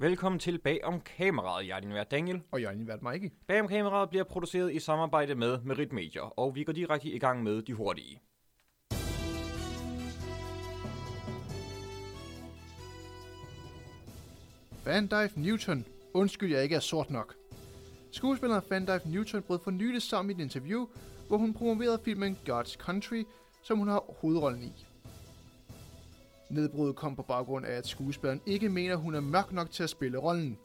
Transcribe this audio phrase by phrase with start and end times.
[0.00, 1.68] Velkommen til Bag om kameraet.
[1.68, 2.42] Jeg er din vært Daniel.
[2.50, 3.32] Og jeg er din vært Mikey.
[3.46, 7.18] Bag om kameraet bliver produceret i samarbejde med Merit Media, og vi går direkte i
[7.18, 8.20] gang med de hurtige.
[14.84, 15.84] Van Dyke Newton.
[16.14, 17.34] Undskyld, jeg ikke er sort nok.
[18.10, 20.86] Skuespilleren Van Dyke Newton brød for nylig sammen i et interview,
[21.28, 23.24] hvor hun promoverede filmen God's Country,
[23.62, 24.87] som hun har hovedrollen i.
[26.50, 29.90] Nedbruddet kom på baggrund af, at skuespilleren ikke mener, hun er mørk nok til at
[29.90, 30.58] spille rollen.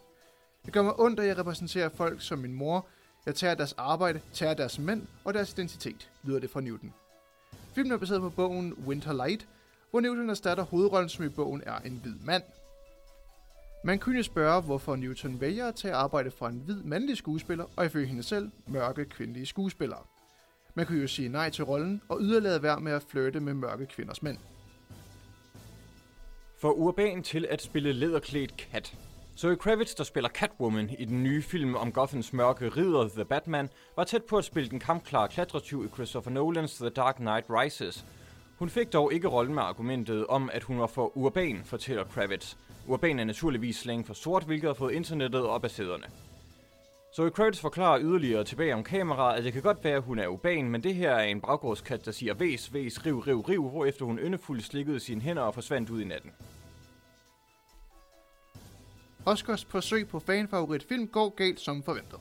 [0.64, 2.86] Det gør mig ondt, at jeg repræsenterer folk som min mor.
[3.26, 6.94] Jeg tager deres arbejde, tager deres mænd og deres identitet, lyder det fra Newton.
[7.74, 9.48] Filmen er baseret på bogen Winter Light,
[9.90, 12.42] hvor Newton erstatter hovedrollen, som i bogen er en hvid mand.
[13.84, 17.86] Man kunne spørge, hvorfor Newton vælger at tage arbejde fra en hvid mandlig skuespiller, og
[17.86, 20.02] ifølge hende selv, mørke kvindelige skuespillere.
[20.74, 23.86] Man kunne jo sige nej til rollen, og yderligere være med at flirte med mørke
[23.86, 24.38] kvinders mænd.
[26.64, 28.94] For urban til at spille lederklædt kat.
[29.38, 33.68] Zoe Kravitz, der spiller Catwoman i den nye film om Gothams mørke ridder The Batman,
[33.96, 38.04] var tæt på at spille den kampklare klatretyv i Christopher Nolans The Dark Knight Rises.
[38.58, 42.54] Hun fik dog ikke rollen med argumentet om, at hun var for urban, fortæller Kravitz.
[42.88, 46.04] Urban er naturligvis slang for sort, hvilket har fået internettet op af sæderne.
[47.16, 50.26] Zoe Kravitz forklarer yderligere tilbage om kameraet, at det kan godt være, at hun er
[50.28, 54.04] urban, men det her er en baggårdskat, der siger væs, væs, riv, riv, riv, hvorefter
[54.04, 56.30] hun yndefuldt slikkede sine hænder og forsvandt ud i natten.
[59.26, 62.18] Oscars forsøg på fanfavorit film går galt som forventet.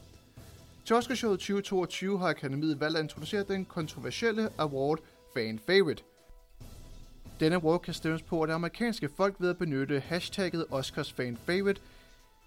[0.85, 4.99] Til Oscarshowet 2022 har Akademiet valgt at introducere den kontroversielle award
[5.33, 6.03] Fan Favorite.
[7.39, 11.37] Denne award kan stemmes på af det amerikanske folk ved at benytte hashtagget Oscars Fan
[11.45, 11.81] Favorite.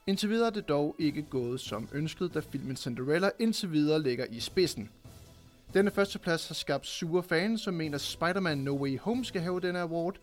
[0.06, 4.24] Indtil videre er det dog ikke gået som ønsket, da filmen Cinderella indtil videre ligger
[4.30, 4.91] i spidsen.
[5.74, 9.80] Denne førsteplads har skabt sure fans, som mener, Spider-Man No Way Home skal have denne
[9.80, 10.14] award.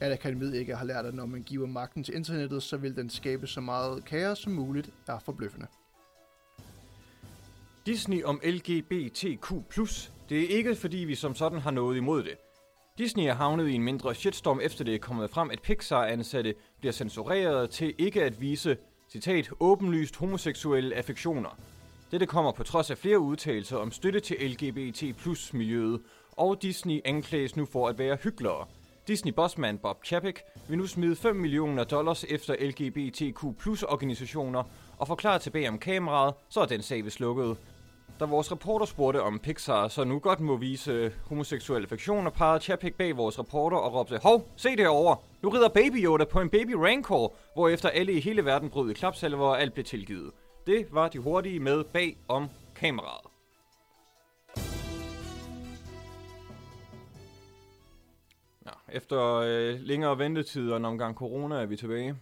[0.00, 3.10] At akademiet ikke har lært, at når man giver magten til internettet, så vil den
[3.10, 5.66] skabe så meget kaos som muligt, er forbløffende.
[7.86, 9.52] Disney om LGBTQ+.
[10.28, 12.36] Det er ikke fordi vi som sådan har noget imod det.
[12.98, 16.92] Disney er havnet i en mindre shitstorm efter det er kommet frem, at Pixar-ansatte bliver
[16.92, 18.76] censureret til ikke at vise,
[19.10, 21.58] citat, åbenlyst homoseksuelle affektioner.
[22.10, 26.00] Dette kommer på trods af flere udtalelser om støtte til LGBT plus miljøet,
[26.32, 28.66] og Disney anklages nu for at være hyklere.
[29.08, 34.62] Disney bossman Bob Chapek vil nu smide 5 millioner dollars efter LGBTQ plus organisationer
[34.98, 37.56] og forklare tilbage om kameraet, så er den sag ved slukket.
[38.20, 42.94] Da vores reporter spurgte om Pixar så nu godt må vise homoseksuelle affektioner, pegede Chapek
[42.94, 45.16] bag vores reporter og råbte, Hov, se derovre!
[45.42, 48.94] Nu rider Baby Yoda på en Baby Rancor, hvorefter alle i hele verden brød i
[48.94, 50.30] klapsalver og alt blev tilgivet.
[50.66, 53.37] Det var de hurtige med bag om kameraet.
[58.92, 62.16] Efter øh, længere ventetid og en omgang corona er vi tilbage.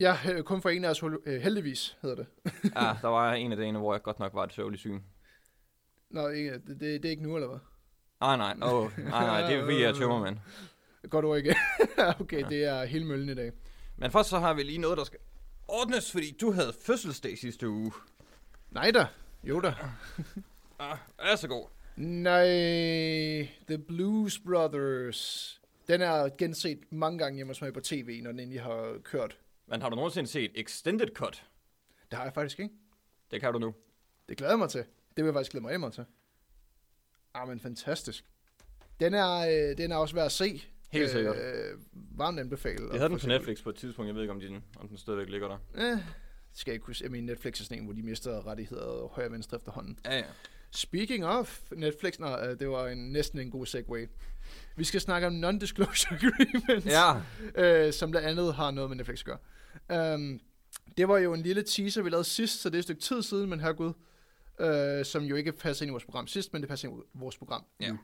[0.00, 2.26] Ja, øh, kun for en af os øh, heldigvis, hedder det.
[2.76, 5.00] ja, der var en af dagene, hvor jeg godt nok var et sørgeligt syn.
[6.10, 7.58] Nå, ikke, det, det, det er ikke nu, eller hvad?
[8.20, 10.38] Nej, nej, oh, nej, nej, det er fordi, jeg er tømmermand.
[11.10, 11.56] Godt ord ikke.
[12.20, 12.48] okay, ja.
[12.48, 13.52] det er hele møllen i dag.
[13.96, 15.18] Men først så har vi lige noget, der skal
[15.68, 17.92] ordnes, fordi du havde fødselsdag sidste uge.
[18.70, 19.06] Nej da,
[19.44, 19.74] jo da.
[20.78, 21.66] ah, er så god.
[21.96, 22.46] Nej,
[23.68, 25.61] The Blues Brothers.
[25.92, 29.38] Den er genset mange gange hjemme hos mig på tv, når den egentlig har kørt.
[29.66, 31.46] Men har du nogensinde set Extended Cut?
[32.10, 32.74] Det har jeg faktisk ikke.
[33.30, 33.74] Det kan du nu.
[34.28, 34.80] Det glæder jeg mig til.
[34.80, 36.04] Det vil jeg faktisk glæde mig til.
[37.34, 38.24] Ah, men fantastisk.
[39.00, 40.62] Den er, øh, den er også værd at se.
[40.90, 41.36] Helt sikkert.
[41.36, 42.88] Øh, varmt anbefale.
[42.90, 44.06] Jeg havde den på Netflix på et tidspunkt.
[44.06, 45.58] Jeg ved ikke, om den, om den stadigvæk ligger der.
[45.74, 45.98] Eh,
[46.52, 47.04] skal jeg ikke kunne se.
[47.04, 49.98] Jeg mener, Netflix er sådan en, hvor de mister rettigheder og højre og venstre efterhånden.
[50.04, 50.24] Ja, ja.
[50.74, 54.08] Speaking of Netflix, nej, det var en, næsten en god segue.
[54.76, 57.20] Vi skal snakke om non-disclosure agreements, ja.
[57.54, 60.14] øh, som blandt andet har noget med Netflix at gøre.
[60.14, 60.40] Um,
[60.96, 63.22] det var jo en lille teaser, vi lavede sidst, så det er et stykke tid
[63.22, 63.92] siden, men herregud,
[64.60, 67.02] øh, som jo ikke passer ind i vores program sidst, men det passer ind i
[67.14, 67.64] vores program.
[67.80, 67.96] Ja.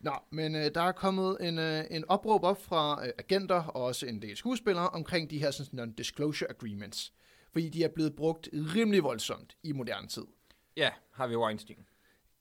[0.00, 3.82] Nå, men øh, der er kommet en, øh, en opråb op fra øh, agenter og
[3.82, 7.12] også en del skuespillere omkring de her sådan, non-disclosure agreements.
[7.52, 10.24] Fordi de er blevet brugt rimelig voldsomt i moderne tid.
[10.76, 11.86] Ja, har vi Weinstein.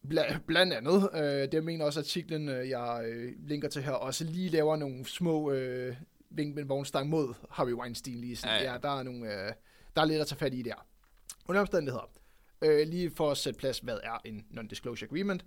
[0.09, 1.09] Bla, blandt andet.
[1.13, 5.05] Øh, det mener også artiklen, øh, jeg øh, linker til her, også lige laver nogle
[5.05, 5.95] små øh,
[6.29, 8.17] vink med vognstang mod Harvey Weinstein.
[8.17, 8.55] Lige sådan.
[8.55, 8.71] Ja, ja.
[8.71, 9.53] ja, der er, nogle, øh,
[9.95, 10.85] der er lidt at tage fat i der.
[11.47, 12.11] Under omstændigheder.
[12.61, 15.45] Øh, lige for at sætte plads, hvad er en non-disclosure agreement?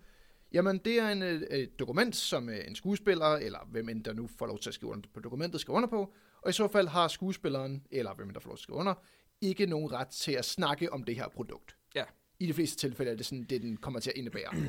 [0.53, 4.47] Jamen, det er en, et dokument, som en skuespiller, eller hvem end der nu får
[4.47, 6.15] lov til at skrive under på dokumentet, skal under på.
[6.43, 8.79] Og i så fald har skuespilleren, eller hvem end der får lov til at skrive
[8.79, 8.95] under,
[9.41, 11.77] ikke nogen ret til at snakke om det her produkt.
[12.41, 14.53] I de fleste tilfælde er det sådan, det den kommer til at indebære.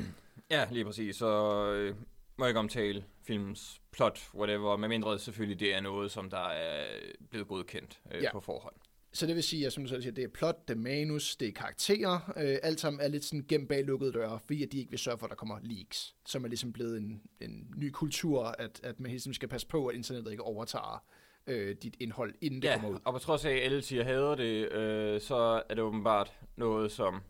[0.50, 1.16] Ja, lige præcis.
[1.16, 1.26] Så
[1.72, 1.94] øh,
[2.36, 6.86] må jeg ikke omtale filmens plot, whatever, medmindre selvfølgelig det er noget, som der er
[7.30, 8.32] blevet godkendt øh, ja.
[8.32, 8.74] på forhånd.
[9.12, 11.36] Så det vil sige, at som du selv siger, det er plot, det er manus,
[11.36, 12.32] det er karakterer.
[12.36, 14.98] Øh, alt sammen er lidt sådan gemt bag lukkede døre, fordi at de ikke vil
[14.98, 16.14] sørge for, at der kommer leaks.
[16.26, 19.86] Som er ligesom blevet en, en ny kultur, at, at man ligesom skal passe på,
[19.86, 21.04] at internettet ikke overtager
[21.46, 22.98] øh, dit indhold, inden det Ja, kommer ud.
[23.04, 26.92] og på trods af, at alle siger hader det, øh, så er det åbenbart noget,
[26.92, 27.20] som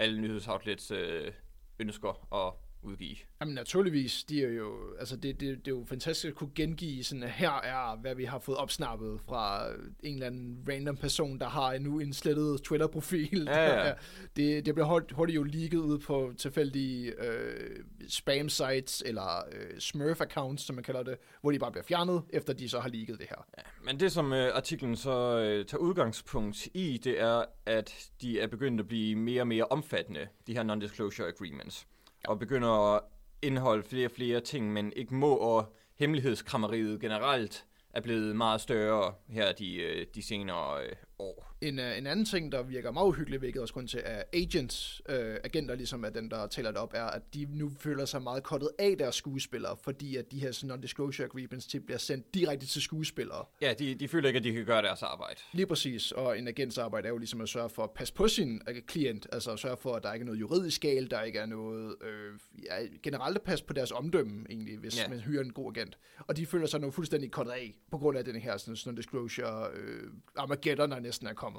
[0.00, 1.32] alle nyhedsoutlets øh,
[1.78, 3.16] ønsker og udgive.
[3.40, 7.04] Jamen naturligvis, de er jo, altså det, det, det er jo fantastisk at kunne gengive
[7.04, 9.68] sådan, at her er, hvad vi har fået opsnappet fra
[10.02, 13.44] en eller anden random person, der har nu en slettet Twitter-profil.
[13.46, 13.92] Ja, ja.
[14.36, 20.66] Det, det bliver hurtigt, hurtigt jo leaget ud på tilfældige øh, spam-sites, eller øh, smurf-accounts,
[20.66, 23.26] som man kalder det, hvor de bare bliver fjernet, efter de så har leaget det
[23.28, 23.46] her.
[23.84, 28.46] Men det, som øh, artiklen så øh, tager udgangspunkt i, det er, at de er
[28.46, 31.86] begyndt at blive mere og mere omfattende, de her non-disclosure agreements,
[32.26, 33.00] og begynder at
[33.42, 39.14] indeholde flere og flere ting, men ikke må, og hemmelighedskrammeriet generelt er blevet meget større
[39.28, 41.49] her de, øh, de senere øh, år.
[41.62, 45.02] En, uh, en anden ting, der virker meget uhyggeligt, hvilket også grund til, at agents,
[45.08, 45.14] uh,
[45.44, 48.42] agenter ligesom er den, der taler det op, er, at de nu føler sig meget
[48.42, 52.82] kottet af deres skuespillere, fordi at de her non-disclosure agreements til bliver sendt direkte til
[52.82, 53.44] skuespillere.
[53.62, 55.40] Ja, de, de føler ikke, at de kan gøre deres arbejde.
[55.52, 58.28] Lige præcis, og en agents arbejde er jo ligesom at sørge for at passe på
[58.28, 61.22] sin øh, klient, altså at sørge for, at der ikke er noget juridisk galt, der
[61.22, 65.08] ikke er noget, øh, ja, generelt at passe på deres omdømme egentlig, hvis ja.
[65.08, 65.98] man hyrer en god agent.
[66.18, 69.70] Og de føler sig nu fuldstændig kottet af, på grund af den her sådan, non-disclosure
[69.74, 71.49] øh, Armageddon, der næsten er kommet.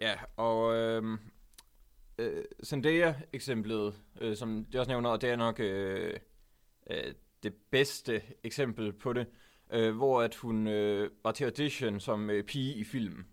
[0.00, 1.18] Ja, og øh,
[2.18, 6.16] øh, Zendaya-eksemplet, øh, som det også nævner, og det er nok øh,
[6.90, 9.26] øh, det bedste eksempel på det,
[9.72, 13.26] øh, hvor at hun øh, var til audition som øh, pige i filmen,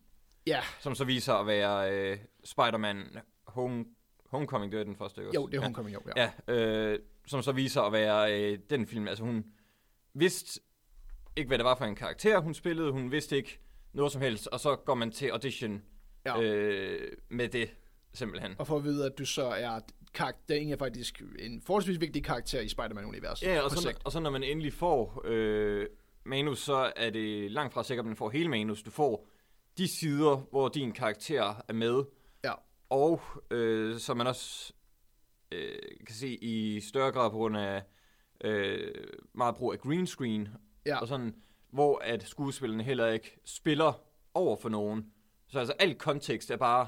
[0.48, 3.86] Ja, som så viser at være øh, Spider-Man Home,
[4.26, 6.02] Homecoming, det er den første, ikke jo, det er homecoming, jo.
[6.16, 6.32] Ja.
[6.48, 9.08] Ja, øh, som så viser at være øh, den film.
[9.08, 9.46] Altså hun
[10.14, 10.62] vidste
[11.36, 12.92] ikke, hvad det var for en karakter, hun spillede.
[12.92, 13.60] Hun vidste ikke
[13.94, 14.48] noget som helst.
[14.48, 15.82] Og så går man til audition
[16.26, 16.42] Ja.
[16.42, 17.70] øh, med det,
[18.14, 18.56] simpelthen.
[18.60, 19.80] Og for at vide, at du så er
[20.14, 23.48] karakter, er faktisk en forholdsvis vigtig karakter i Spider-Man-universet.
[23.48, 25.88] Ja, og så, og så når man endelig får øh,
[26.24, 28.84] manus, så er det langt fra sikkert, at man får hele manus.
[28.84, 29.28] Du får
[29.78, 32.04] de sider, hvor din karakter er med.
[32.44, 32.54] Ja.
[32.90, 33.22] Og
[33.52, 34.74] øh, som man også
[35.52, 35.76] øh,
[36.08, 37.84] kan se i større grad på grund af
[38.44, 38.94] øh,
[39.34, 40.48] meget brug af green screen,
[40.86, 40.98] Ja.
[40.98, 41.36] og sådan,
[41.70, 43.94] hvor at skuespillerne heller ikke spiller
[44.34, 45.12] over for nogen.
[45.52, 46.88] Så altså alt kontekst er bare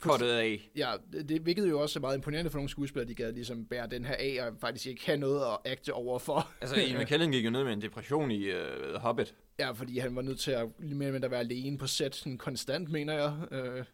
[0.00, 0.70] kottet af.
[0.76, 0.92] Ja,
[1.28, 4.04] det, hvilket jo også er meget imponerende for nogle skuespillere, de kan ligesom bære den
[4.04, 6.52] her af, og faktisk ikke have noget at agte over for.
[6.60, 9.34] Altså, Ian McKellen gik jo ned med en depression i uh, Hobbit.
[9.58, 12.38] ja, fordi han var nødt til at mere eller mindre være alene på set, sådan
[12.38, 13.84] konstant, mener jeg, øh,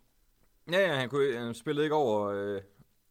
[0.72, 2.60] Ja, ja, han, kunne, han spillede ikke over øh,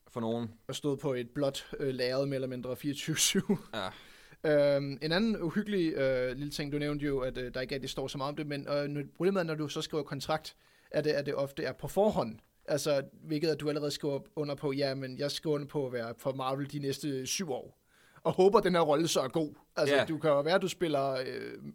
[0.08, 0.52] for nogen.
[0.68, 3.58] og stod på et blåt øh, lærred mere eller mindre 24-7.
[3.74, 3.88] Ja.
[4.46, 7.90] Øhm, en anden uhyggelig øh, lille ting, du nævnte jo, at øh, der ikke rigtig
[7.90, 10.56] står så meget om det, men øh, nu- problemet er, når du så skriver kontrakt,
[10.92, 12.40] at det, at det ofte er på forhånd.
[12.66, 15.94] Altså, hvilket at du allerede skriver under på, ja, men jeg skriver under på at
[15.94, 17.80] være for Marvel de næste syv år.
[18.24, 19.54] Og håber, at den her rolle så er god.
[19.76, 20.08] Altså, yeah.
[20.08, 21.74] du kan jo være, at du spiller øh, en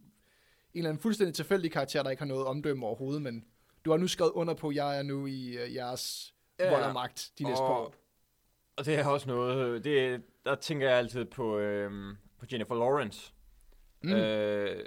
[0.75, 3.45] eller anden fuldstændig tilfældig karakter, der ikke har noget omdømme overhovedet, men
[3.85, 6.73] du har nu skrevet under på, at jeg er nu i øh, jeres yeah.
[6.73, 7.95] vold og magt de næste par Og- år.
[8.77, 11.91] Og det er også noget, det, der tænker jeg altid på, øh,
[12.39, 13.33] på Jennifer Lawrence.
[14.03, 14.13] Mm.
[14.13, 14.85] Øh,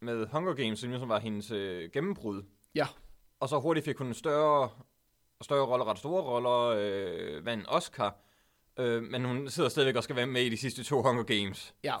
[0.00, 2.42] med Hunger Games, som var hendes øh, gennembrud.
[2.74, 2.86] Ja.
[3.40, 4.68] Og så hurtigt fik hun en større,
[5.42, 8.16] større roller, ret store roller, øh, vandt Oscar.
[8.78, 11.74] Øh, men hun sidder stadigvæk og skal være med i de sidste to Hunger Games
[11.84, 11.96] Ja.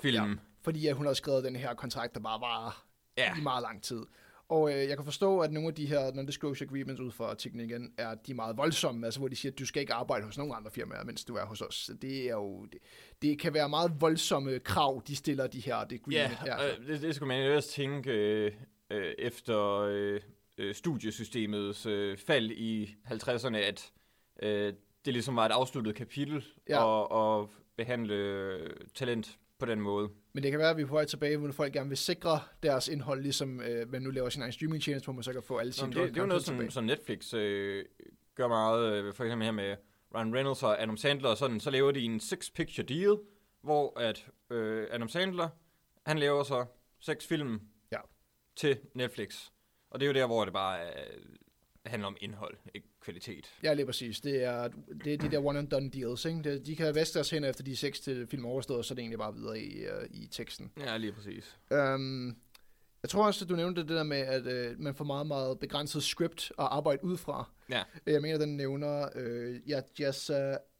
[0.62, 2.84] Fordi at hun har skrevet den her kontrakt, der bare var
[3.18, 3.38] Ja.
[3.38, 4.02] i meget lang tid.
[4.48, 7.70] Og øh, jeg kan forstå, at nogle af de her non-disclosure agreements ud fra artiklen
[7.70, 10.38] igen, er de meget voldsomme, altså hvor de siger, at du skal ikke arbejde hos
[10.38, 11.74] nogen andre firmaer, mens du er hos os.
[11.74, 12.78] Så Det er jo, det,
[13.22, 16.62] det kan være meget voldsomme krav, de stiller de her det Ja, her.
[16.62, 18.52] øh, det, det skulle man jo også tænke øh,
[18.90, 20.20] øh, efter øh,
[20.60, 23.92] øh, studiesystemets øh, fald i 50'erne, at
[24.42, 24.72] øh,
[25.04, 26.84] det ligesom var et afsluttet kapitel Ja.
[26.84, 30.08] og, og behandle øh, talent på den måde.
[30.32, 32.40] Men det kan være, at vi er på vej tilbage, hvor folk gerne vil sikre
[32.62, 35.42] deres indhold, ligesom øh, man nu laver sin egen streaming tjeneste, hvor man så kan
[35.42, 37.84] få alle sine det, det er jo noget, som, som Netflix øh,
[38.34, 39.76] gør meget, øh, for eksempel her med
[40.14, 43.18] Ryan Reynolds og Adam Sandler og sådan, så laver de en six-picture deal,
[43.62, 45.48] hvor at øh, Adam Sandler,
[46.06, 46.64] han laver så
[47.00, 47.60] seks film
[47.92, 47.98] Ja.
[48.56, 49.48] til Netflix.
[49.90, 51.24] Og det er jo der, hvor det bare øh,
[51.86, 53.50] handler om indhold, ikke kvalitet.
[53.62, 54.20] Ja, lige præcis.
[54.20, 54.68] Det er,
[55.04, 56.42] det er de der one-and-done deals, ikke?
[56.42, 58.96] Det, de kan vaske deres hænder efter de seks til film overstået, og så er
[58.96, 60.72] det egentlig bare videre i, uh, i teksten.
[60.80, 61.58] Ja, lige præcis.
[61.70, 62.36] Um,
[63.02, 65.58] jeg tror også, at du nævnte det der med, at uh, man får meget, meget
[65.58, 67.50] begrænset script at arbejde ud fra.
[67.70, 67.82] Ja.
[68.06, 70.30] Jeg mener, den nævner uh, ja, Jazz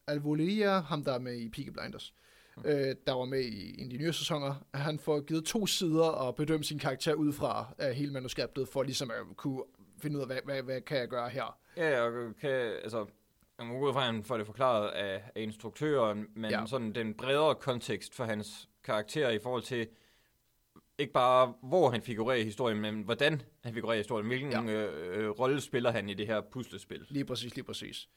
[0.07, 2.30] Alvolia, ham der er med i Peaky Blinders, Mm.
[2.65, 2.71] Uh,
[3.07, 4.55] der var med i en af de nye sæsoner.
[4.75, 8.83] Han får givet to sider og bedømme sin karakter ud fra uh, hele manuskriptet, for
[8.83, 9.63] ligesom at kunne
[9.99, 11.59] finde ud af, hvad, hvad, hvad kan jeg gøre her?
[11.77, 13.07] Ja, og kan, altså,
[13.59, 16.67] jeg må ud fra, at han får det forklaret af, af instruktøren, men Ja.
[16.67, 19.89] sådan den bredere kontekst for hans karakter i forhold til,
[20.99, 24.27] ikke bare hvor han figurerer i historien, men hvordan han figurerer i historien.
[24.27, 24.63] Hvilken ja.
[24.63, 27.07] øh, øh, rolle spiller han i det her puslespil?
[27.09, 28.09] Lige præcis, lige præcis.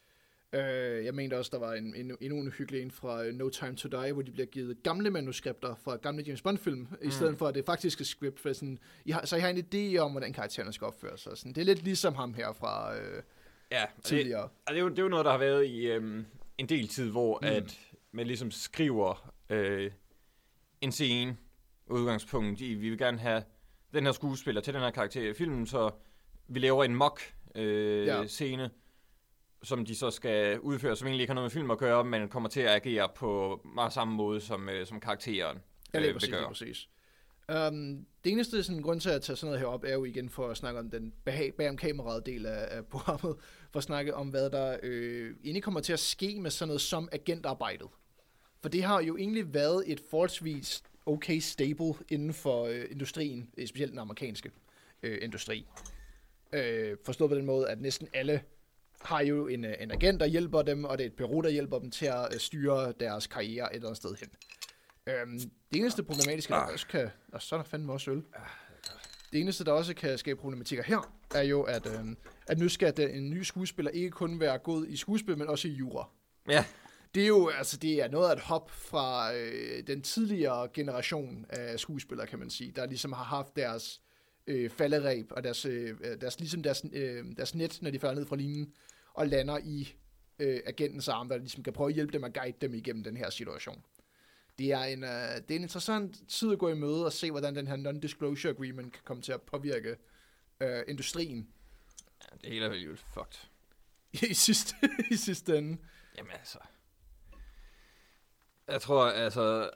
[0.53, 3.49] Øh, jeg mente også, der var en, en, endnu en hyggelig en fra øh, No
[3.49, 7.07] Time To Die, hvor de bliver givet gamle manuskripter fra gamle James Bond-film, mm.
[7.07, 9.57] i stedet for at det faktiske script, for sådan, I har, så I har en
[9.73, 11.37] idé om, hvordan karaktererne skal opføre sig.
[11.37, 11.53] Sådan.
[11.53, 13.23] Det er lidt ligesom ham her fra øh,
[13.71, 14.43] Ja, det, tidligere.
[14.43, 16.25] og det, er jo, det er jo noget, der har været i øhm,
[16.57, 17.47] en del tid, hvor Mm.
[17.47, 17.79] at
[18.11, 19.91] man ligesom skriver øh,
[20.81, 21.37] en scene
[21.87, 23.43] udgangspunkt i, vi vil gerne have
[23.93, 25.91] den her skuespiller til den her karakter i filmen, så
[26.47, 28.27] vi laver en mock øh, ja.
[28.27, 28.69] scene,
[29.63, 32.29] som de så skal udføre, som egentlig ikke har noget med film at gøre, men
[32.29, 35.57] kommer til at agere på meget samme måde, som, øh, som karakteren
[35.93, 36.47] Ja, lige øh, præcis, vil gøre.
[36.47, 36.87] præcis.
[37.49, 40.29] Um, det eneste sådan, grund til at tage sådan noget her op, er jo igen
[40.29, 43.35] for at snakke om den behag, bag om kameraet del af, af programmet,
[43.71, 46.81] for at snakke om, hvad der øh, egentlig kommer til at ske med sådan noget
[46.81, 47.87] som agentarbejdet.
[48.61, 53.91] For det har jo egentlig været et forholdsvis okay stable inden for øh, industrien, specielt
[53.91, 54.51] den amerikanske
[55.03, 55.65] øh, industri.
[56.53, 58.41] Øh, forstået på den måde, at næsten alle
[59.03, 61.49] har jo en, øh, en agent, der hjælper dem, og det er et bureau, der
[61.49, 64.29] hjælper dem til at øh, styre deres karriere et eller andet sted hen.
[65.07, 65.39] Øhm,
[65.73, 66.73] det eneste problematiske, der Ah.
[66.73, 67.09] også kan...
[67.33, 68.23] Og så er der fandme også øl.
[69.31, 72.17] Det eneste, der også kan skabe problematikker her, er jo, at, øhm,
[72.47, 75.67] at nu skal den, en ny skuespiller ikke kun være god i skuespil, men også
[75.67, 76.09] i jura.
[76.49, 76.65] Ja,
[77.15, 81.45] Det er jo altså, det er noget af et hop fra øh, den tidligere generation
[81.49, 84.01] af skuespillere, kan man sige, der ligesom har haft deres
[84.47, 88.25] øh, falderæb og deres, øh, deres, ligesom deres, øh, deres net, når de falder ned
[88.25, 88.73] fra linjen,
[89.13, 89.95] og lander i
[90.39, 93.17] øh, agentens arm, der ligesom kan prøve at hjælpe dem og guide dem igennem den
[93.17, 93.83] her situation.
[94.57, 97.31] Det er en, øh, det er en interessant tid at gå i møde og se,
[97.31, 99.95] hvordan den her non-disclosure agreement kan komme til at påvirke
[100.61, 101.47] øh, industrien
[102.41, 103.49] det hele er vel fucked.
[104.31, 104.75] i sidste,
[105.11, 105.77] i sidste ende.
[106.17, 106.59] Jamen altså...
[108.67, 109.69] Jeg tror, altså...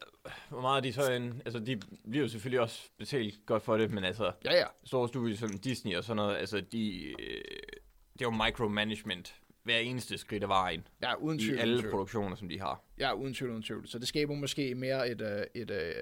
[0.49, 1.41] Hvor meget de så en...
[1.45, 4.31] Altså, de bliver jo selvfølgelig også betalt godt for det, men altså...
[4.45, 4.65] Ja, ja.
[4.83, 7.03] Store studier som Disney og sådan noget, altså, de...
[7.21, 7.43] Øh,
[8.19, 11.53] det er jo micromanagement hver eneste skridt af vejen Ja, uden i tvivl.
[11.53, 11.91] uden alle tvivl.
[11.91, 12.83] produktioner, som de har.
[12.99, 13.87] Ja, uden tvivl, uden tvivl.
[13.87, 15.93] Så det skaber måske mere et, øh, et, øh,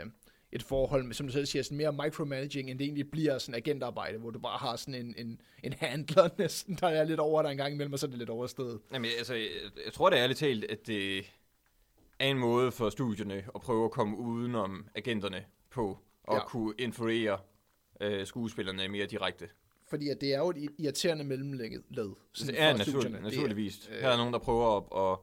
[0.51, 3.55] et forhold, med, som du selv siger, sådan mere micromanaging, end det egentlig bliver sådan
[3.55, 7.41] agentarbejde, hvor du bare har sådan en, en, en handler næsten, der er lidt over
[7.41, 8.79] dig en gang imellem, og så er det lidt overstedet.
[8.93, 9.47] Jamen, altså, jeg,
[9.85, 11.17] jeg tror det er ærligt talt, at det
[12.19, 16.39] er en måde for studierne at prøve at komme udenom agenterne på, og Ja.
[16.39, 16.47] ja.
[16.47, 17.39] kunne influere
[18.01, 19.49] øh, skuespillerne mere direkte.
[19.95, 21.81] Fordi at det er jo et irriterende mellemled.
[22.35, 23.89] Det er naturlig, naturligvis.
[23.91, 25.17] øh, Her er nogen, der prøver at,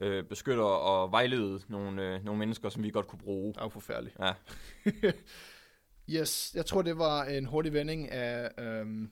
[0.00, 3.54] at øh, beskytte og vejlede nogle, øh, nogle mennesker, som vi godt kunne bruge.
[3.54, 4.16] Det er jo forfærdeligt.
[4.20, 4.32] Ja.
[6.10, 9.10] Yes, jeg tror, det var en hurtig vending af øhm,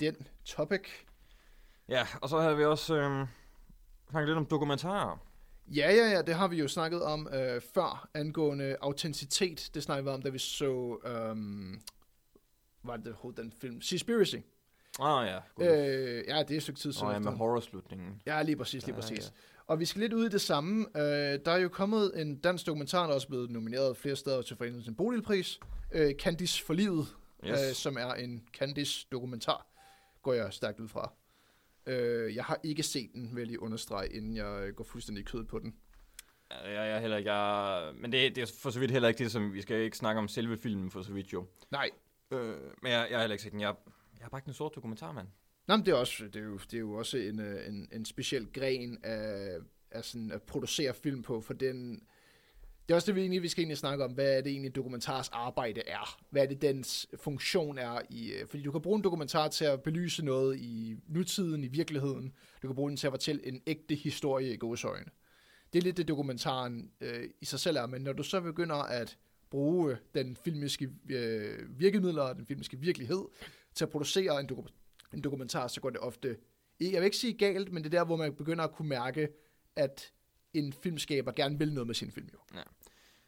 [0.00, 0.80] den topic.
[1.88, 3.26] ja, og så havde vi også øh,
[4.10, 5.18] snakket lidt om dokumentarer.
[5.66, 9.70] Ja, ja, ja, det har vi jo snakket om øh, før, angående autenticitet.
[9.74, 11.80] Det snakkede vi om, da vi så, øhm,
[12.84, 13.82] var det den film?
[13.82, 14.36] Seaspiracy.
[15.00, 15.66] Ah ja, god.
[15.66, 17.06] Øh, ja, det er et stykke tid siden.
[17.06, 18.22] og ja, med horror-slutningen.
[18.26, 19.18] Ja, lige præcis, lige Ja, præcis.
[19.18, 19.30] ja.
[19.66, 20.86] Og vi skal lidt ud i det samme.
[20.96, 21.02] Øh,
[21.44, 24.56] der er jo kommet en dansk dokumentar, der er også blevet nomineret flere steder til
[24.56, 25.60] Foreningen til Boligpris.
[25.92, 27.06] Øh, Candice for livet,
[27.46, 27.50] yes.
[27.68, 29.66] Øh, som er en Candice-dokumentar,
[30.22, 31.12] går jeg stærkt ud fra.
[31.86, 35.22] Øh, jeg har ikke set den, vil jeg lige understrege, inden jeg øh, går fuldstændig
[35.22, 35.74] i kødet på den.
[36.50, 39.24] Ja, jeg, jeg, heller ikke, jeg, men det, det er for så vidt heller ikke
[39.24, 41.46] det, som vi skal ikke snakke om selve filmen for så vidt jo.
[41.70, 41.90] Nej,
[42.32, 43.60] Øh, men jeg, jeg har heller ikke set den.
[43.60, 43.74] Jeg,
[44.18, 45.28] jeg har bare ikke en sort dokumentar, mand.
[45.66, 47.88] Nå, men det er, også, det, er jo, det er jo også en, øh, en,
[47.92, 49.58] en speciel gren af,
[49.90, 52.02] af sådan at producere film på, for den...
[52.88, 54.12] Det er også det, vi, egentlig, vi skal egentlig snakke om.
[54.12, 56.20] Hvad er det egentlig, dokumentars arbejde er?
[56.30, 58.00] Hvad er det, dens funktion er?
[58.10, 61.68] i øh, Fordi du kan bruge en dokumentar til at belyse noget i nutiden, i
[61.68, 62.32] virkeligheden.
[62.62, 65.10] Du kan bruge den til at fortælle en ægte historie i godsøjne.
[65.72, 67.86] Det er lidt det, dokumentaren øh, i sig selv er.
[67.86, 69.18] Men når du så begynder at
[69.52, 73.24] bruge den filmiske øh, virkemidler og den filmiske virkelighed
[73.74, 76.36] til at producere en, doku- en dokumentar, så går det ofte,
[76.80, 79.28] jeg vil ikke sige galt, men det er der, hvor man begynder at kunne mærke,
[79.76, 80.12] at
[80.54, 82.38] en filmskaber gerne vil noget med sin film jo.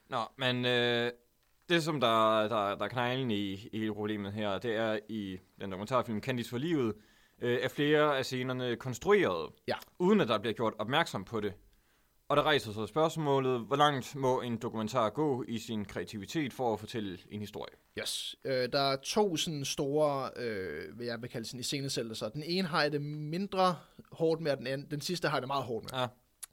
[0.08, 1.10] Nå, men øh,
[1.68, 5.38] det, som der, der, der er knejlen i, i hele problemet her, det er i
[5.60, 6.94] den dokumentarfilm Candice for livet,
[7.42, 9.74] øh, er flere af scenerne konstrueret, Ja.
[9.98, 11.52] uden at der bliver gjort opmærksom på det.
[12.28, 16.72] Og der rejser sig spørgsmålet, hvor langt må en dokumentar gå i sin kreativitet for
[16.72, 17.74] at fortælle en historie?
[17.98, 18.36] Yes.
[18.44, 22.28] Øh, der er to sådan store, øh, hvad jeg vil kalde sådan iscenesættelser.
[22.28, 23.76] Den ene har jeg det mindre
[24.12, 26.00] hårdt med, den, anden, den sidste har jeg det meget hårdt med.
[26.00, 26.06] Ja,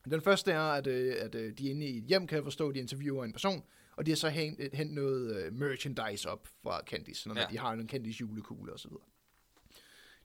[0.09, 2.43] Den første er, at, øh, at øh, de er inde i et hjem, kan jeg
[2.43, 3.63] forstå, de interviewer en person,
[3.95, 7.47] og de har så hentet hent noget øh, merchandise op fra Candice, sådan ja.
[7.51, 8.91] De har en Candice julekugle osv.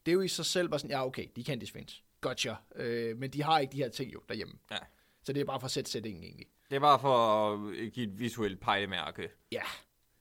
[0.07, 2.03] Det er jo i sig selv bare sådan, ja okay, de kan fans.
[2.21, 2.55] Gotcha.
[2.77, 4.55] Øh, men de har ikke de her ting jo derhjemme.
[4.71, 4.77] Ja.
[5.27, 6.47] Så det er bare for at sætte sætningen egentlig.
[6.71, 7.17] Det er bare for
[7.53, 9.29] at give et visuelt pejlemærke.
[9.53, 9.63] Ja.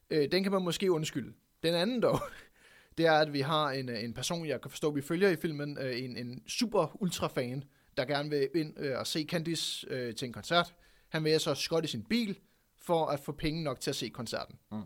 [0.10, 1.34] Øh, den kan man måske undskylde.
[1.64, 2.20] Den anden dog,
[2.98, 5.78] det er, at vi har en, en person, jeg kan forstå, vi følger i filmen,
[5.82, 7.64] øh, en, en super ultra fan,
[7.98, 10.74] der gerne vil ind øh, og se Candice øh, til en koncert.
[11.10, 12.40] Han vil så skot i sin bil,
[12.78, 14.56] for at få penge nok til at se koncerten.
[14.72, 14.82] Mm.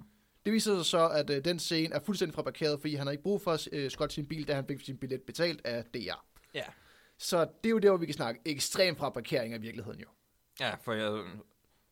[0.45, 3.23] Det viser sig så, at øh, den scene er fuldstændig fabrikeret, fordi han har ikke
[3.23, 6.25] brug for at øh, skotte sin bil, da han fik sin billet betalt af DR.
[6.53, 6.63] Ja.
[7.19, 10.07] Så det er jo der, hvor vi kan snakke ekstrem fabrikering af virkeligheden jo.
[10.59, 11.23] Ja, for jeg,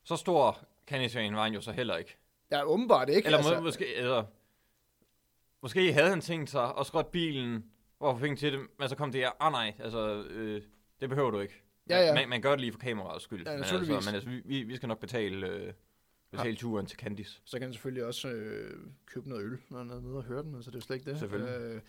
[0.04, 2.18] så stor Candice var han jo så heller ikke.
[2.52, 3.26] Ja, åbenbart ikke.
[3.26, 4.24] Eller altså, må, måske, eller,
[5.62, 7.66] måske havde han tænkt sig at skrotte bilen,
[7.98, 10.62] hvor for penge til det, men så kom det her, ah nej, altså, øh,
[11.02, 11.64] det behøver du ikke.
[11.90, 12.14] Ja, ja.
[12.14, 13.48] Man, man gør det lige for kameraets skyld.
[13.48, 15.74] Ja, men altså, men altså, vi, vi skal nok betale, øh,
[16.32, 16.56] betale ja.
[16.56, 17.42] turen til Candice.
[17.46, 20.44] Så kan han selvfølgelig også øh, købe noget øl, når han er nede og høre
[20.44, 21.20] den, altså det er slet ikke det.
[21.20, 21.60] Selvfølgelig.
[21.60, 21.82] Øh,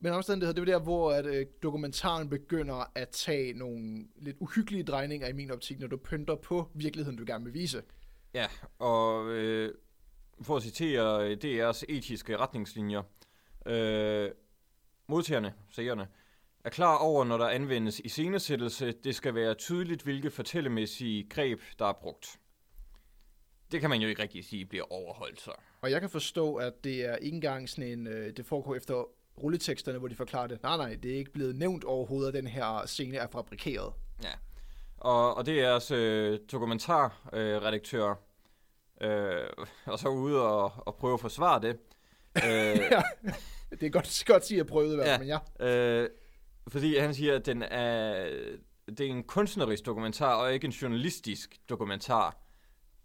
[0.00, 4.84] men omstændighed, det er der, hvor at, øh, dokumentaren begynder at tage nogle lidt uhyggelige
[4.84, 7.82] drejninger i min optik, når du pynter på virkeligheden, du gerne vil vise.
[8.34, 8.46] Ja,
[8.78, 9.74] og øh,
[10.42, 13.02] for at citere DR's etiske retningslinjer,
[13.66, 14.30] øh,
[15.06, 16.08] modtagerne, seerne,
[16.64, 21.60] er klar over, når der anvendes i scenesættelse, det skal være tydeligt, hvilke fortællemæssige greb,
[21.78, 22.40] der er brugt.
[23.72, 25.52] Det kan man jo ikke rigtig sige bliver overholdt så.
[25.80, 29.04] Og jeg kan forstå, at det er ikke engang sådan en, øh, det foregår efter
[29.42, 30.62] rulleteksterne, hvor de forklarer det.
[30.62, 33.92] Nej, nej, det er ikke blevet nævnt overhovedet, at den her scene er fabrikeret.
[34.22, 34.32] Ja,
[35.00, 38.14] og, og det er også øh, dokumentarredaktør,
[39.00, 39.46] øh,
[39.92, 41.76] og så ude og, og prøve at forsvare det.
[42.46, 43.02] øh, ja,
[43.70, 45.38] det er godt, godt sige at prøve det, ja, men ja.
[45.66, 46.08] Øh,
[46.68, 48.30] fordi han siger, at den er,
[48.86, 52.36] det er en kunstnerisk dokumentar, og ikke en journalistisk dokumentar.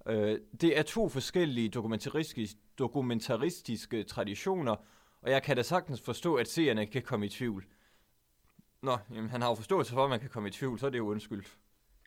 [0.07, 4.75] Øh, det er to forskellige dokumentaristiske, dokumentaristiske traditioner,
[5.25, 7.65] og jeg kan da sagtens forstå, at seerne kan komme i tvivl.
[8.81, 10.89] Nå, jamen, han har jo forståelse for, at man kan komme i tvivl, så er
[10.89, 11.57] det jo undskyldt.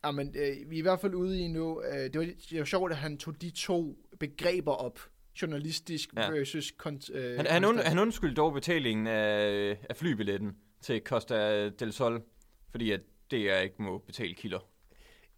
[0.04, 2.58] Ja, men øh, vi er i hvert fald ude i nu, øh, det, var, det
[2.58, 5.00] var sjovt, at han tog de to begreber op,
[5.42, 6.30] journalistisk ja.
[6.30, 6.72] versus...
[6.76, 11.92] Kont, øh, han, han, und, han undskyldte dog betalingen af, af flybilletten til Costa del
[11.92, 12.22] Sol,
[12.70, 13.00] fordi at
[13.30, 14.68] det er ikke må betale kilder.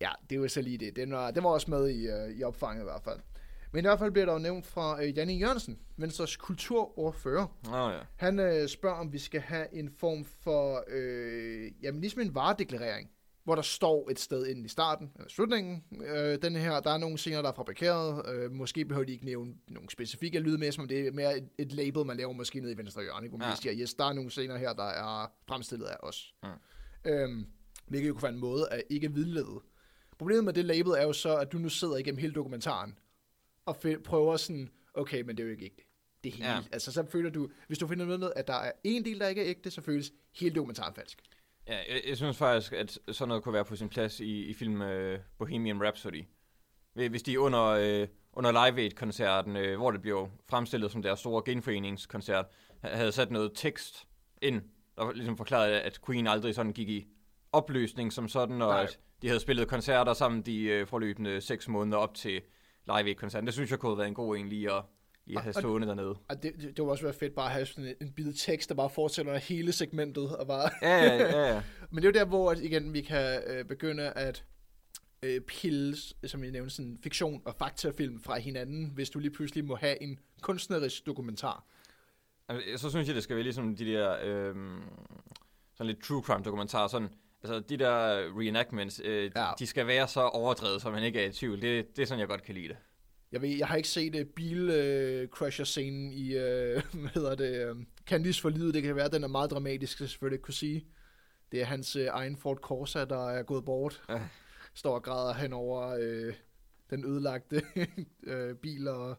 [0.01, 0.97] Ja, det var så lige det.
[0.97, 3.21] Den var, den var også med i, uh, i opfanget i hvert fald.
[3.73, 7.47] Men i hvert fald bliver der jo nævnt fra uh, Janne Jørgensen, Venstres kulturordfører.
[7.69, 8.01] Oh, ja.
[8.17, 13.11] Han uh, spørger, om vi skal have en form for, uh, jamen ligesom en varedeklarering,
[13.45, 15.85] hvor der står et sted inden i starten, eller slutningen.
[15.91, 18.23] Uh, den her, der er nogle scener, der er fabrikeret.
[18.47, 21.49] Uh, måske behøver de ikke nævne nogle specifikke lyd med, som det er mere et,
[21.59, 23.55] et label, man laver måske nede i venstre hjørne, hvor man ja.
[23.55, 26.35] siger, yes, der er nogle scener her, der er fremstillet af os.
[26.45, 27.27] Ja.
[27.87, 29.61] Hvilket jo kunne være en måde at ikke vidlede
[30.21, 32.99] Problemet med det label er jo så, at du nu sidder igennem hele dokumentaren
[33.67, 35.83] og prøver sådan, okay, men det er jo ikke ægte.
[36.25, 36.59] Det er helt ja.
[36.73, 39.29] Altså, så føler du, hvis du finder noget med, at der er en del, der
[39.29, 41.23] ikke er ægte, så føles hele dokumentaren falsk.
[41.69, 44.55] Ja, jeg, jeg synes faktisk, at sådan noget kunne være på sin plads i, i
[44.55, 46.25] film uh, Bohemian Rhapsody.
[46.93, 51.43] Hvis de under, uh, under Live Aid-koncerten, uh, hvor det blev fremstillet som deres store
[51.45, 52.47] genforeningskoncert,
[52.83, 54.09] havde sat noget tekst
[54.43, 54.63] ind,
[54.97, 57.07] der ligesom forklarede, at Queen aldrig sådan gik i
[57.53, 58.83] opløsning som sådan, og Nej.
[58.83, 62.43] at de havde spillet koncerter sammen de øh, forløbende seks måneder op til
[62.87, 63.47] Live Aid-koncerten.
[63.47, 64.83] Det synes jeg kunne have været en god en lige at,
[65.27, 66.17] lige at have stående og, dernede.
[66.29, 68.33] Og det, det, det var også være fedt bare at have sådan en, en bid
[68.33, 70.37] tekst, der bare fortsætter hele segmentet.
[70.37, 71.63] Og bare ja, ja, ja, ja.
[71.91, 74.45] Men det er jo der, hvor igen vi kan øh, begynde at
[75.23, 79.65] øh, pille, som jeg nævnte, sådan fiktion og faktafilm fra hinanden, hvis du lige pludselig
[79.65, 81.65] må have en kunstnerisk dokumentar.
[82.49, 84.55] Altså, så synes jeg, det skal være ligesom de der øh,
[85.75, 87.09] sådan lidt true crime dokumentarer, sådan
[87.43, 89.51] Altså, de der reenactments, øh, ja.
[89.59, 91.63] de skal være så overdrevet, så man ikke er i tvivl.
[91.63, 92.77] Det, det er sådan, jeg godt kan lide det.
[93.33, 96.43] Jeg, ved, jeg har ikke set uh, bil-crusher-scenen uh, i, uh,
[97.01, 98.75] hvad hedder det, uh, Candice for livet.
[98.75, 100.87] Det kan være, at den er meget dramatisk, så selvfølgelig ikke kunne sige.
[101.53, 104.03] Det er hans uh, egen Ford Corsa, der er gået bort.
[104.09, 104.21] Ja.
[104.75, 106.35] Står og græder hen over uh,
[106.91, 107.63] den ødelagte
[108.27, 109.17] uh, bil og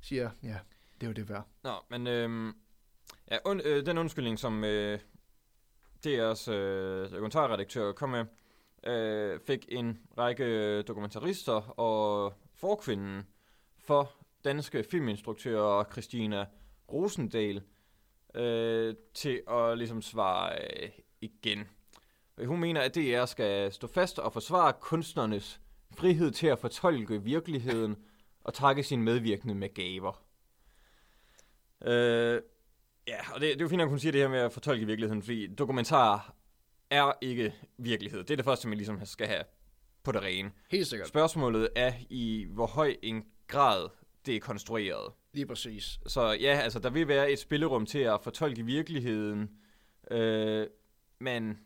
[0.00, 0.56] siger, ja,
[1.00, 1.46] det er jo det værd.
[1.62, 2.54] Nå, men øh,
[3.30, 4.64] ja, und, øh, den undskyldning, som...
[4.64, 4.98] Øh,
[6.06, 8.24] DR's øh, dokumentarredaktør kom med,
[8.86, 13.26] øh, fik en række øh, dokumentarister og forkvinden
[13.78, 14.12] for
[14.44, 16.46] danske filminstruktører Christina
[16.92, 17.62] Rosendal
[18.34, 20.88] øh, til at ligesom svare øh,
[21.20, 21.68] igen.
[22.44, 25.60] Hun mener, at DR skal stå fast og forsvare kunstnernes
[25.94, 27.96] frihed til at fortolke virkeligheden
[28.44, 30.22] og takke sin medvirkende med gaver.
[31.84, 32.40] Øh,
[33.08, 34.86] Ja, og det, det er jo fint, at hun siger det her med at fortolke
[34.86, 36.34] virkeligheden, fordi dokumentar
[36.90, 38.20] er ikke virkelighed.
[38.20, 39.42] Det er det første, man ligesom skal have
[40.02, 40.50] på det rene.
[40.70, 41.08] Helt sikkert.
[41.08, 43.88] Spørgsmålet er i hvor høj en grad
[44.26, 45.12] det er konstrueret.
[45.32, 45.98] Lige præcis.
[46.06, 49.50] Så ja, altså der vil være et spillerum til at fortolke virkeligheden
[50.10, 50.66] Øh,
[51.20, 51.58] men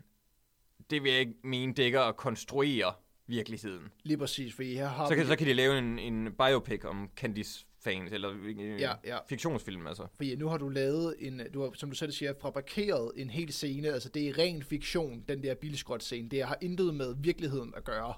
[0.91, 2.95] det vil jeg ikke mene dækker at konstruere
[3.27, 3.93] virkeligheden.
[4.03, 5.29] Lige præcis, fordi her har Så kan, vi...
[5.29, 9.19] så kan de lave en, en biopic om Candice fans, eller øh, Ja, ja.
[9.29, 10.07] fiktionsfilm, altså.
[10.17, 13.53] Fordi nu har du lavet en, du har, som du selv siger, fabrikeret en hel
[13.53, 16.29] scene, altså det er ren fiktion, den der bilskrot scene.
[16.29, 18.15] Det har intet med virkeligheden at gøre,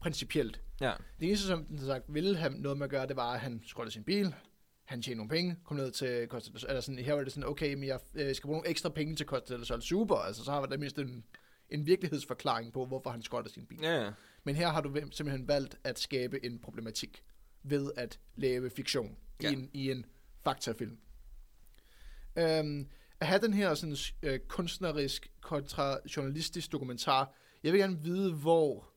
[0.00, 0.60] principielt.
[0.80, 0.92] Ja.
[1.20, 3.62] Det eneste, som den sagt ville have noget med at gøre, det var, at han
[3.66, 4.34] skrottede sin bil,
[4.84, 7.32] han tjente nogle penge, kom ned til Costa del Sol, eller sådan, her var det
[7.32, 10.16] sådan, okay, men jeg øh, skal bruge nogle ekstra penge til Costa del Sol, super,
[10.16, 11.24] altså så har der mindst en,
[11.70, 13.78] en virkelighedsforklaring på, hvorfor han skrottede sin bil.
[13.82, 14.10] Ja.
[14.44, 17.22] Men her har du simpelthen valgt at skabe en problematik
[17.70, 19.50] ved at lave fiktion ja.
[19.50, 20.06] I, en, i en
[20.44, 20.98] faktafilm.
[22.36, 22.88] Øhm,
[23.20, 28.90] at have den her sådan, øh, kunstnerisk kontra journalistisk dokumentar, jeg vil gerne vide, hvor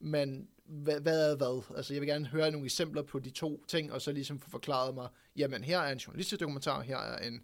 [0.00, 1.76] man, hvad, hvad er hvad.
[1.76, 4.50] Altså, jeg vil gerne høre nogle eksempler på de to ting, og så ligesom få
[4.50, 7.42] forklaret mig, jamen, her er en journalistisk dokumentar, her er en...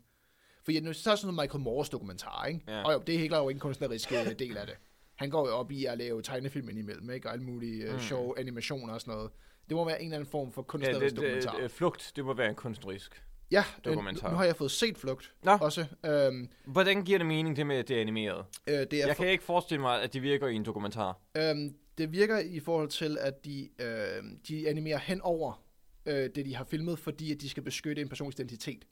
[0.64, 2.61] For nu så er sådan noget Michael Moores dokumentar, ikke?
[2.68, 2.83] Ja.
[2.83, 4.77] Og jo, det er helt klart jo en kunstnerisk øh, del af det.
[5.14, 7.29] Han går jo op i at lave tegnefilm indimellem, ikke?
[7.29, 8.01] Og alle mulige øh, Mm.
[8.01, 9.31] sjove animationer og sådan noget.
[9.68, 11.57] Det må være en eller anden form for ja kunstnerisk det, det, dokumentar.
[11.61, 13.25] det, flugt, det må være en kunstnerisk.
[13.51, 14.27] ja, dokumentar.
[14.29, 15.51] Øh, nu har jeg fået set Flugt Nå.
[15.61, 15.87] også.
[16.07, 18.46] Øhm, Hvordan giver det mening, det med, at det er animeret?
[18.66, 21.20] øh, det, er Jeg for, kan ikke forestille mig, at det virker i en dokumentar.
[21.37, 25.62] øhm, det virker i forhold til, at de, øh, de animerer hen over
[26.07, 28.85] øh, det, de har filmet, fordi at de skal beskytte en persons identitet.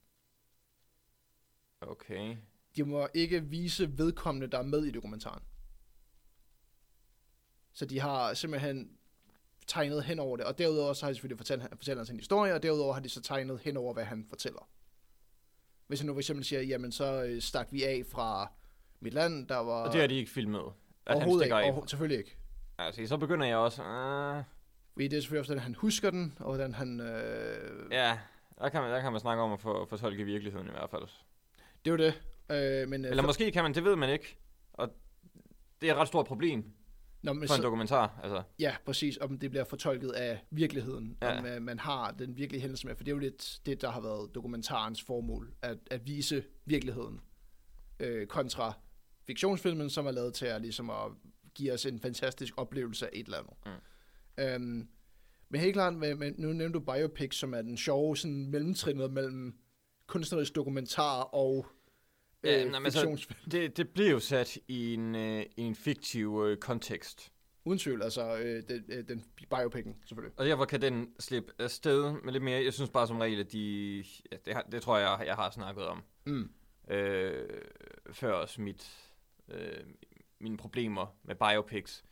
[1.81, 2.37] Okay.
[2.77, 5.43] De må ikke vise vedkommende, der er med i dokumentaren.
[7.73, 8.91] Så de har simpelthen
[9.71, 12.55] tegnet hen over det, og derudover så har de selvfølgelig fortalt, fortæller han sin historie,
[12.55, 14.69] og derudover har de så tegnet hen over, hvad han fortæller.
[15.87, 18.53] Hvis han nu for eksempel siger, jamen så øh, stak vi af fra
[19.01, 19.83] mit land, der var...
[19.83, 20.61] Og det har de ikke filmet.
[20.61, 20.67] At
[21.07, 21.89] han overhovedet stikker ikke, af.
[21.89, 22.37] selvfølgelig ikke.
[22.79, 23.83] Altså, så begynder jeg også...
[23.83, 24.45] Uh,
[24.93, 27.01] Fordi det er selvfølgelig også, hvordan han husker den, og hvordan han...
[27.01, 28.19] Øh, ja,
[28.59, 31.03] der kan, man, der kan man snakke om at få, fortolke virkeligheden i hvert fald.
[31.85, 32.23] Det er jo det.
[32.51, 34.37] Øh, men, øh, Eller måske kan man, det ved man ikke.
[34.73, 34.89] Og
[35.81, 36.73] det er et ret stort problem
[37.23, 38.21] Nå, men for en så, dokumentar.
[38.23, 41.39] Altså, ja, præcis, om det bliver fortolket af virkeligheden, Ja.
[41.39, 43.91] om øh, man har den virkelige hændelse med, for det er jo lidt det, der
[43.91, 47.21] har været dokumentarens formål, at, at vise virkeligheden
[48.01, 48.73] øh, kontra
[49.27, 51.13] fiktionsfilmen, som er lavet til at, ligesom at
[51.55, 53.55] give os en fantastisk oplevelse af et eller andet.
[53.67, 54.45] Mm.
[54.45, 54.89] Øhm,
[55.49, 59.13] men helt klart, med, med, nu nævnte du biopic, som er den sjove sådan, mellemtrinnet
[59.13, 59.55] mellem
[60.07, 61.67] kunstnerisk dokumentar og
[62.45, 63.51] øh, Ja, men så- fiktionsfilm.
[63.51, 67.33] det, det bliver jo sat i en, øh, i en fiktiv øh, kontekst.
[67.65, 70.39] Uden tvivl, altså øh, den, øh, den biopicen, selvfølgelig.
[70.39, 72.65] Og derfor kan den slippe afsted med lidt mere.
[72.65, 74.05] Jeg synes bare som regel, at de...
[74.33, 76.03] Ja, det, har, det tror jeg, jeg har snakket om.
[76.27, 76.51] Mm.
[76.91, 77.49] øh,
[78.13, 79.11] før også mit,
[79.49, 79.85] øh,
[80.39, 82.05] mine problemer med biopics.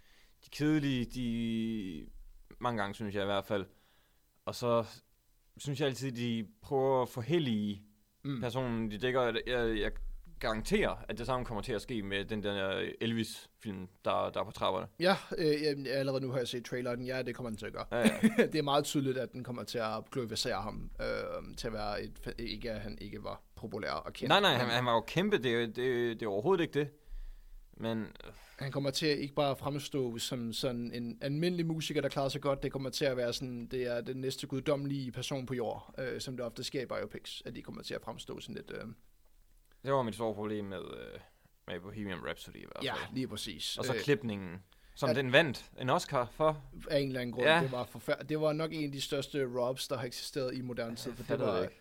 [0.44, 2.06] De kedelige, de
[2.58, 3.66] mange gange synes jeg i hvert fald.
[4.44, 4.84] Og så
[5.56, 7.82] synes jeg altid, de prøver at forhellige
[8.24, 8.40] Mm.
[8.40, 9.22] personen, de dækker.
[9.46, 9.92] Jeg, jeg
[10.40, 14.44] garanterer, at det samme kommer til at ske med den der Elvis-film, der, der er
[14.44, 14.86] på trapperne.
[15.00, 17.02] Ja, øh, jamen, allerede nu har jeg set traileren.
[17.02, 17.86] Ja, det kommer den til at gøre.
[17.92, 18.46] Ja, ja.
[18.52, 22.02] det er meget tydeligt, at den kommer til at glorificere ham øh, til at være
[22.02, 24.28] et, ikke at han ikke var populær og kendt.
[24.28, 25.38] nej, nej, han, han var jo kæmpe.
[25.38, 26.88] Det, det, det er overhovedet ikke det.
[27.76, 32.08] Men øh, han kommer til at ikke bare fremstå som sådan en almindelig musiker, der
[32.08, 32.62] klarer sig godt.
[32.62, 36.20] Det kommer til at være sådan, det er den næste guddommelige person på jord, øh,
[36.20, 38.70] som det ofte sker i biopics, at de kommer til at fremstå sådan lidt...
[38.70, 38.84] Øh,
[39.88, 41.20] det var mit store problem med, øh,
[41.66, 43.14] med Bohemian Rhapsody i hvert ja, fald.
[43.14, 43.78] lige præcis.
[43.78, 44.62] Og så Øh, klipningen,
[44.94, 46.62] som at- den vandt en Oscar for.
[46.90, 47.46] af en eller anden grund.
[47.46, 47.56] Ja.
[47.56, 47.62] Ja.
[47.62, 50.60] Det, var forfær- det var nok en af de største robs, der har eksisteret i
[50.60, 51.10] moderne tid.
[51.12, 51.80] For det fattede var, det ikke.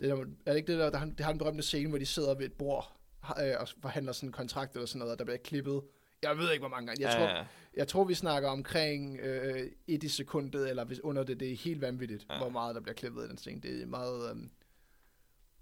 [0.00, 1.98] det der, er det ikke det der, der har, det har en berømte scene, hvor
[1.98, 2.96] de sidder ved et bord
[3.42, 5.82] øh, og forhandler sådan en kontrakt eller sådan noget, og der bliver klippet.
[6.22, 7.02] Jeg ved ikke, hvor mange gange.
[7.08, 7.44] Jeg, tror, ja,
[7.76, 11.56] jeg tror, vi snakker omkring øh, et i sekundet, eller hvis under det, det er
[11.56, 12.34] helt vanvittigt, Ja.
[12.34, 12.40] ja.
[12.40, 13.60] hvor meget der bliver klippet i den scene.
[13.60, 14.36] Det er meget, øh,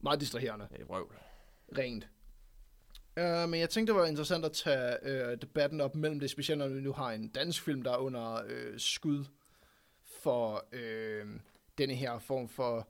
[0.00, 1.14] meget distraherende, det er røvl
[1.78, 2.08] rent.
[3.16, 6.58] Uh, men jeg tænkte, det var interessant at tage uh, debatten op mellem det, specielt
[6.58, 9.24] når vi nu har en dansk film, der er under uh, skud
[10.22, 11.30] for uh,
[11.78, 12.88] denne her form for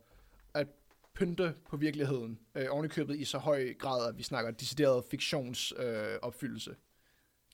[0.53, 0.67] at
[1.13, 2.39] pynte på virkeligheden.
[2.55, 6.15] Uh, ovenikøbet i så høj grad, at vi snakker decideret fiktionsopfyldelse.
[6.15, 6.75] Uh, opfyldelse.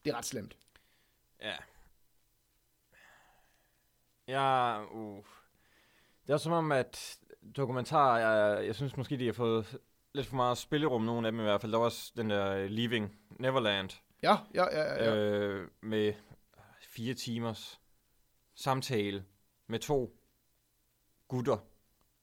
[0.04, 0.56] det er ret slemt.
[1.42, 1.56] Ja.
[4.28, 5.24] Ja, uh.
[6.26, 7.18] Det er som om, at
[7.56, 9.78] dokumentarer, jeg, jeg synes måske, de har fået
[10.14, 11.72] lidt for meget spillerum, nogle af dem i hvert fald.
[11.72, 13.90] Der var også den der øh, Leaving Neverland,
[14.22, 14.82] Ja, ja, ja.
[14.82, 15.16] ja, ja.
[15.16, 16.12] øh, med
[16.82, 17.80] fire timers
[18.54, 19.24] samtale
[19.66, 20.16] med to
[21.28, 21.56] gutter,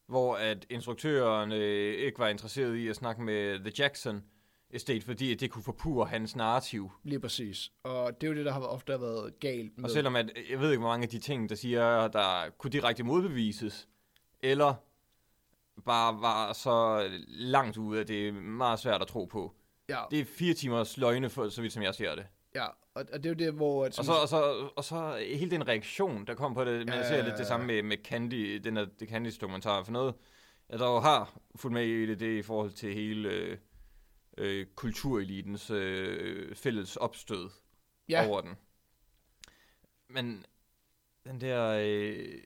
[0.08, 4.24] hvor at instruktøren øh, ikke var interesseret i at snakke med The Jackson
[4.70, 6.92] Estate, fordi at det kunne forpure hans narrativ.
[7.04, 7.72] Lige præcis.
[7.84, 9.84] Og det er jo det, der har ofte har været galt med...
[9.86, 12.72] Og selvom at, jeg ved ikke, hvor mange af de ting, der siger, der kunne
[12.72, 13.88] direkte modbevises,
[14.42, 14.74] eller
[15.86, 19.54] bare var så langt ude, at det er meget svært at tro på,
[19.90, 22.28] Ja, Det er fire timers løgne, for, så vidt som jeg ser det.
[22.56, 22.66] ja.
[22.94, 23.86] Og, og det er jo det, hvor...
[23.86, 26.88] At, Og så, og, så, og så hele den reaktion, der kom på det, men
[26.88, 29.92] Ja, jeg ser lidt det samme med, med Candy, den der, det Candys dokumentar, for
[29.92, 30.16] noget,
[30.70, 33.58] jeg der jo har fulgt med i det, det i forhold til hele øh,
[34.38, 37.50] øh, kulturelitens øh, fælles opstød
[38.10, 38.56] ja, over den.
[40.10, 40.46] Men
[41.24, 42.40] den der øh,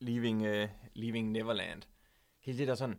[0.00, 1.82] leaving, øh, leaving Neverland,
[2.48, 2.98] hele det der sådan,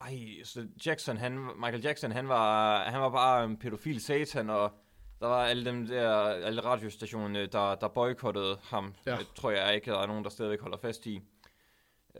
[0.00, 4.72] ej, så Jackson, han, Michael Jackson, han var, han var bare en pædofil satan, og
[5.20, 9.16] der var alle dem der, alle radiostationerne, der, der boykottede ham, Ja.
[9.16, 11.20] det tror jeg ikke, der er nogen, der stadigvæk holder fast i.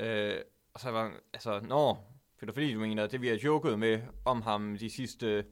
[0.01, 0.35] Øh,
[0.75, 1.97] og så var altså, nå,
[2.41, 5.45] pædofili, du mener, det vi har joket med om ham de sidste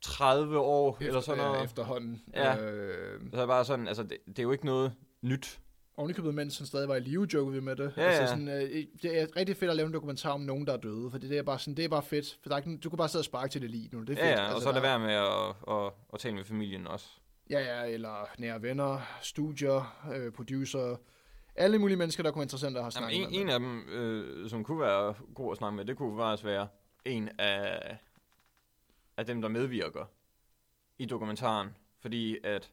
[0.00, 1.58] 30 år, eller sådan noget.
[1.58, 2.22] Ja, efterhånden.
[2.34, 2.56] Ja.
[2.56, 5.60] Øh, Så er bare sådan, altså, det, det er jo ikke noget nyt.
[5.96, 7.92] Ovenikøbet, mens han stadig var i live, jokede vi med det.
[7.96, 10.72] Ja, altså, sådan, øh, det er rigtig fedt at lave en dokumentar om nogen, der
[10.72, 12.38] er døde, for det er bare, sådan, det er bare fedt.
[12.42, 14.00] For der er ikke, du kan bare sidde og sparke til det lige nu.
[14.00, 14.26] Det er fedt.
[14.26, 17.06] Ja, ja, og så der- lade være med at, at, at tale med familien også.
[17.50, 20.96] Ja, ja, eller nære venner, studier, øh, producer,
[21.56, 23.54] alle mulige mennesker, der kunne være interessante at have Jamen, snakket en, med.
[23.54, 26.68] en af dem, øh, som kunne være god at snakke med, det kunne faktisk være
[27.04, 27.96] en af,
[29.16, 30.04] af dem, der medvirker
[30.98, 31.68] i dokumentaren.
[32.00, 32.70] Fordi at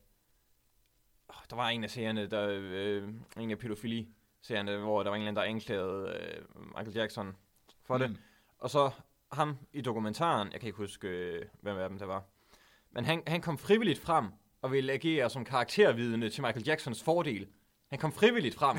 [1.49, 5.31] der var en af serierne, der, øh, en af pædofili-serierne, hvor der var en eller
[5.31, 7.35] anden, der anklagede øh, Michael Jackson
[7.83, 8.03] for mm.
[8.03, 8.17] det.
[8.57, 8.91] Og så
[9.31, 12.23] ham i dokumentaren, jeg kan ikke huske, øh, hvem af dem det var,
[12.91, 14.25] men han, han kom frivilligt frem
[14.61, 17.47] og ville agere som karaktervidende til Michael Jacksons fordel.
[17.89, 18.77] Han kom frivilligt frem.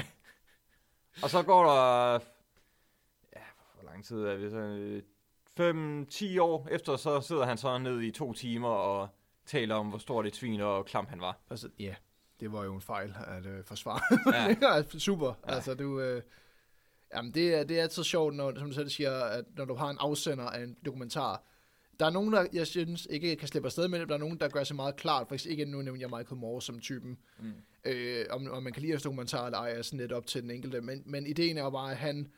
[1.22, 2.12] og så går der,
[3.36, 3.42] ja,
[3.74, 5.02] hvor lang tid er det så,
[5.58, 9.08] 5-10 år efter, så sidder han så ned i to timer og
[9.46, 11.38] taler om, hvor stort et svin og klam han var.
[11.50, 11.94] Altså, ja,
[12.40, 14.00] det var jo en fejl at øh, forsvare.
[14.34, 14.56] Ja.
[14.76, 15.34] ja, super.
[15.48, 15.54] Ja.
[15.54, 16.00] Altså, du...
[16.00, 16.22] Øh,
[17.14, 19.74] jamen, det er, det er altid sjovt, når, som du selv siger, at når du
[19.74, 21.42] har en afsender af en dokumentar,
[22.00, 24.38] der er nogen, der, jeg synes, ikke kan slippe afsted med det, der er nogen,
[24.40, 27.18] der gør sig meget klart, for eksempel ikke nu nævner jeg Michael Moore som typen,
[27.38, 27.52] Mm.
[27.84, 30.42] øh, om, om man kan lide hans dokumentar eller ej, er sådan lidt op til
[30.42, 32.28] den enkelte, men, men ideen er jo bare, at han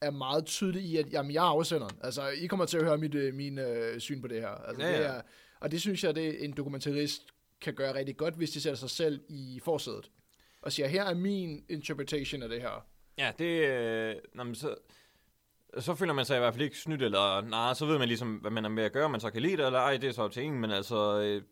[0.00, 1.96] er meget tydelig i, at jamen, jeg er afsenderen.
[2.02, 4.48] Altså, I kommer til at høre mit, øh, min øh, syn på det her.
[4.48, 5.08] Altså, Ja, det ja.
[5.08, 5.20] er,
[5.60, 7.22] og det synes jeg, det en dokumentarist
[7.60, 10.10] kan gøre rigtig godt, hvis de sætter sig selv i forsædet.
[10.62, 12.86] Og siger, her er min interpretation af det her.
[13.18, 13.44] Ja, det...
[13.44, 14.74] Øh, nå, men så,
[15.78, 18.36] så føler man sig i hvert fald ikke snydt, eller nej, så ved man ligesom,
[18.36, 20.12] hvad man er med at gøre, man så kan lide det, eller ej, det er
[20.12, 21.42] så op til en, men altså, øh,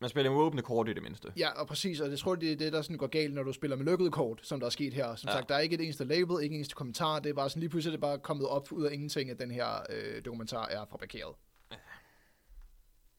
[0.00, 1.32] man spiller med åbne kort i det mindste.
[1.36, 3.52] Ja, og præcis, og jeg tror, det er det, der sådan går galt, når du
[3.52, 5.14] spiller med lukkede kort, som der er sket her.
[5.14, 5.32] Som ja.
[5.32, 5.38] Ja.
[5.38, 7.60] sagt, der er ikke et eneste label, ikke et eneste kommentar, det er bare sådan
[7.60, 10.66] lige pludselig er det bare kommet op ud af ingenting, at den her øh, dokumentar
[10.66, 11.34] er fabrikeret.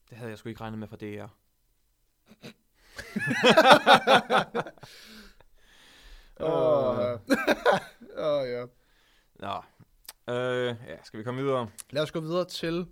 [0.10, 1.28] Det havde jeg sgu ikke regnet med fra DR.
[6.40, 7.20] Åh, oh,
[8.18, 8.66] oh, ja.
[9.36, 9.63] Nå,
[10.34, 11.70] øh, ja, skal vi komme videre?
[11.90, 12.88] Lad os gå videre til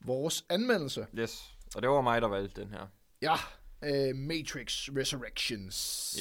[0.00, 1.06] vores anmeldelse.
[1.18, 2.86] Yes, og det var mig, der valgte den her.
[3.22, 3.34] Ja,
[3.84, 5.76] øh, Matrix Resurrections.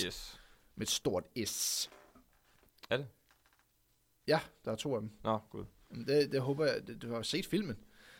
[0.05, 0.39] Yes.
[0.75, 1.89] Med et stort S.
[2.89, 3.07] Er det?
[4.27, 5.11] Ja, der er to af dem.
[5.23, 5.65] Nå, gud.
[6.07, 7.77] Det, det håber jeg, det, du har set filmen.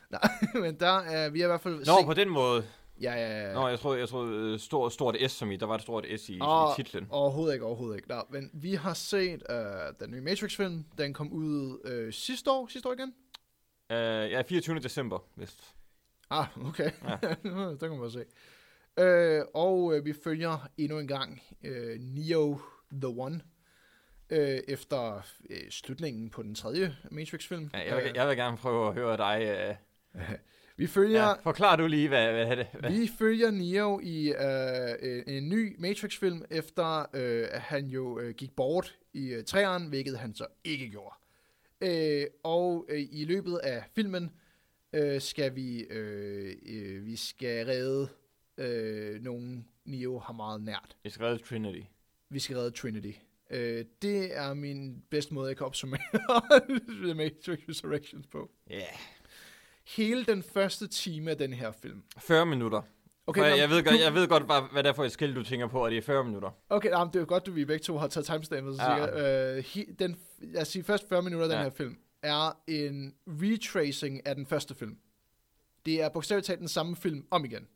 [0.10, 0.22] Nej,
[0.64, 2.06] men der er, vi har i hvert fald Nå, set...
[2.06, 2.68] på den måde.
[3.04, 3.54] Ja, ja, ja.
[3.54, 6.06] Nå, jeg troede, jeg troede øh, stort, stort S som i, der var et stort
[6.18, 7.08] S i, Åh, i titlen.
[7.10, 8.10] Overhovedet ikke, overhovedet ikke.
[8.10, 9.58] Nå, men vi har set øh,
[10.00, 10.86] den nye Matrix-film.
[10.98, 12.68] Den kom ud øh, sidste år.
[12.68, 13.14] Sidste år igen?
[13.92, 14.80] Øh, ja, 24.
[14.80, 15.76] december, vist.
[16.30, 16.92] Ah, okay.
[17.04, 17.18] Ja.
[17.80, 18.26] Der kan man se.
[19.00, 22.60] Øh, og øh, vi følger endnu en gang øh, Neo
[22.92, 23.42] The One.
[24.30, 27.70] Øh, efter øh, slutningen på den tredje Matrix-film.
[27.74, 29.42] Ja, jeg, vil, jeg vil gerne prøve at høre dig.
[30.16, 30.22] Øh,
[30.78, 31.22] vi følger...
[31.22, 32.68] ja, forklar du lige, hvad, hvad er det?
[32.80, 32.92] Hvad?
[32.92, 38.34] Vi følger Neo i øh, øh, en ny Matrix-film, efter øh, at han jo øh,
[38.36, 41.16] gik bort i øh, træeren, hvilket han så ikke gjorde.
[41.82, 44.32] Øh, og øh, i løbet af filmen
[44.94, 48.10] øh, skal vi øh, øh, vi skal redde
[48.58, 50.98] øh, nogen Neo har meget nært.
[51.04, 51.88] Vi skal redde Trinity.
[52.30, 53.12] Vi skal redde Trinity.
[53.50, 56.02] Øh, det er min bedste måde, jeg kan opsummere
[57.04, 58.52] The Matrix Resurrections på.
[58.70, 58.76] Ja.
[58.76, 58.98] Yeah.
[59.88, 62.04] Hele den første time af den her film.
[62.18, 62.82] 40 minutter.
[63.28, 65.12] Okay, nå, jeg, jeg, ved godt, jeg ved godt, hvad, hvad det er for et
[65.12, 66.50] skilt, du tænker på, at det er 40 minutter.
[66.70, 68.76] Okay, men det er jo godt, at vi begge to har taget timestampet.
[68.76, 68.96] Så Ja.
[68.98, 69.56] ja.
[69.58, 71.64] øh, he, den, lad os sige, først 40 minutter af den Ja.
[71.64, 74.98] her film er en retracing af den første film.
[75.86, 77.68] Det er bogstaveligt talt den samme film om igen.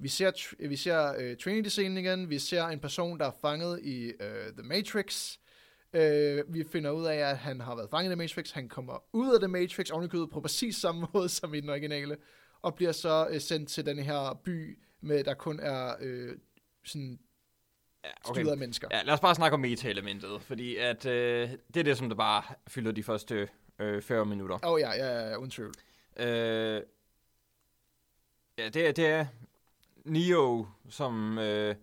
[0.00, 2.30] Vi ser, vi ser uh, Trinity-scenen igen.
[2.30, 5.36] Vi ser en person, der er fanget i uh, The Matrix.
[5.92, 8.50] Uh, vi finder ud af, at han har været fanget i The Matrix.
[8.50, 12.16] Han kommer ud af The Matrix ovenikøbet på præcis samme måde som i den originale.
[12.62, 16.38] Og bliver så uh, sendt til den her by, med der kun er uh,
[16.84, 17.18] sådan
[18.04, 18.88] Ja, styret af mennesker.
[18.90, 22.16] Ja, lad os bare snakke om meta-elementet, fordi at, øh, det er det, som der
[22.16, 23.48] bare fylder de første
[23.78, 24.58] øh, 40 minutter.
[24.64, 25.74] Åh oh, ja, ja, ja, uden tvivl.
[26.16, 26.82] Øh,
[28.58, 29.26] ja, det er, det er
[30.04, 31.74] Neo, som øh,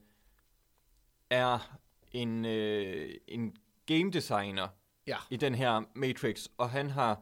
[1.30, 1.78] er
[2.12, 4.68] en, øh, en game designer
[5.08, 5.18] Ja.
[5.30, 7.22] i den her Matrix, og han har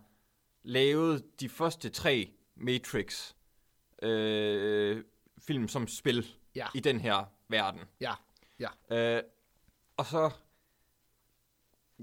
[0.63, 3.33] lavet de første tre Matrix
[4.03, 5.03] øh,
[5.47, 6.67] film som spil Ja.
[6.75, 7.81] i den her verden.
[8.01, 8.13] Ja.
[8.59, 8.69] Ja.
[9.17, 9.23] Øh,
[9.97, 10.31] og så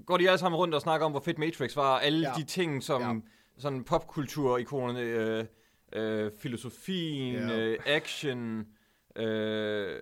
[0.05, 2.33] går de alle sammen rundt og snakker om, hvor fedt Matrix var, og alle Ja.
[2.37, 3.61] de ting, som Ja.
[3.61, 5.45] sådan popkulturikonerne, øh,
[5.93, 7.57] øh, filosofien, ja.
[7.59, 8.67] øh, action,
[9.15, 10.01] øh,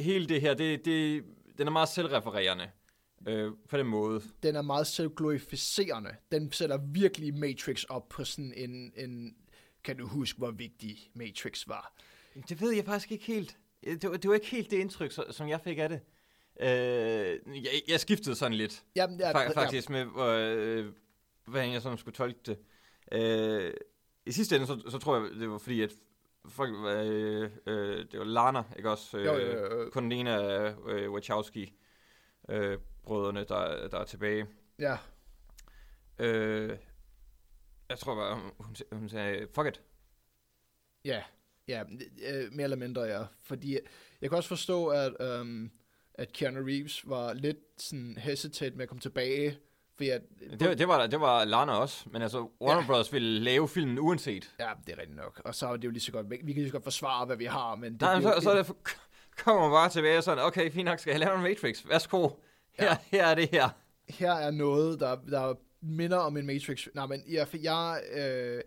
[0.00, 1.24] hele det her, det, det,
[1.58, 2.70] den er meget selvrefererende
[3.28, 4.22] øh, på den måde.
[4.42, 6.10] Den er meget selvglorificerende.
[6.32, 9.36] Den sætter virkelig Matrix op på sådan en, en...
[9.84, 11.92] Kan du huske, hvor vigtig Matrix var?
[12.48, 13.56] Det ved jeg faktisk ikke helt.
[13.84, 16.00] Det var, det var ikke helt det indtryk, som jeg fik af det.
[16.60, 18.84] Øh, jeg, jeg skiftede sådan lidt.
[18.96, 20.92] Jamen, ja, Fa- faktisk med, øh,
[21.44, 22.58] hvordan jeg sådan skulle tolke det.
[23.12, 23.72] Øh,
[24.26, 25.92] I sidste ende, så, så tror jeg, det var fordi, at
[26.48, 29.18] folk, øh, øh, det var Lana, ikke også?
[29.18, 29.90] Øh, Jo, jo, jo, jo.
[29.90, 31.72] Kun den ene af øh, Wachowski
[32.48, 34.46] øh, brødrene, der, der er tilbage.
[34.78, 34.96] Ja,
[36.18, 36.76] Øh,
[37.88, 39.80] jeg tror bare, hun, hun sagde, fuck it.
[41.04, 41.22] ja,
[41.68, 41.82] ja,
[42.28, 43.22] øh, mere eller mindre, ja.
[43.42, 43.78] Fordi
[44.20, 45.70] jeg kan også forstå, at, øhm,
[46.14, 49.58] at Keanu Reeves var lidt sådan hesitate med at komme tilbage,
[49.96, 50.22] fordi at...
[50.60, 52.86] Det, det, var, det var Lana også, men altså, Warner Ja.
[52.86, 53.12] Bros.
[53.12, 54.54] ville lave filmen uanset.
[54.60, 55.42] Ja, det er rigtigt nok.
[55.44, 57.36] Og så er det jo lige så godt, vi kan lige så godt forsvare, hvad
[57.36, 58.72] vi har, men det Nej, bliver- så, så er det,
[59.44, 61.84] kommer man bare tilbage og sådan, okay, fint nok, skal jeg lave en Matrix?
[61.88, 62.28] Værsgo,
[62.78, 63.68] her, her er det her.
[64.08, 66.86] her er noget, der, der minder om en Matrix.
[66.94, 68.60] Nej, men jeg, jeg, øh,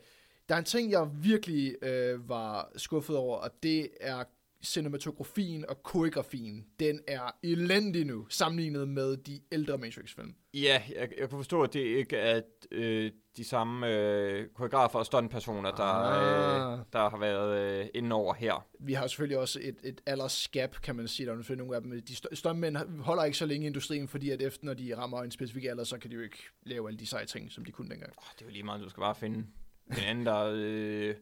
[0.50, 4.24] der er en ting, jeg virkelig øh, var skuffet over, og det er
[4.64, 6.66] cinematografien og koreografien.
[6.80, 10.36] Den er elendig nu, sammenlignet med de ældre Matrix-film.
[10.54, 12.42] Ja, jeg, jeg kunne forstå, at det ikke er
[12.72, 16.80] øh, de samme øh, koreografer og stuntpersoner, der, Ah.
[16.80, 18.68] øh, der har været øh, inde over her.
[18.80, 21.28] Vi har selvfølgelig også et, et aldersgap, kan man sige.
[21.28, 21.92] Der er nogle af dem.
[21.92, 25.24] De st- stuntmænd holder ikke så længe i industrien, fordi at efter, når de rammer
[25.24, 27.72] en specifik alder, så kan de jo ikke lave alle de seje ting, som de
[27.72, 28.12] kunne dengang.
[28.18, 31.16] Oh, det er jo lige meget, du skal bare finde en anden, der øh,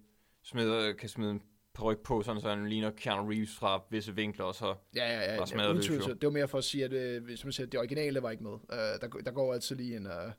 [0.43, 1.41] smider, kan smide en
[1.83, 4.75] ryg på, sådan så han ligner Keanu Reeves fra visse vinkler, og så...
[4.95, 5.33] Ja, ja, ja.
[5.33, 6.01] Ja smadret jo.
[6.01, 8.23] så det var mere for at sige, at øh, hvis man siger, at det originale
[8.23, 8.51] var ikke med.
[8.51, 10.31] Uh, der, der går altid lige en, uh,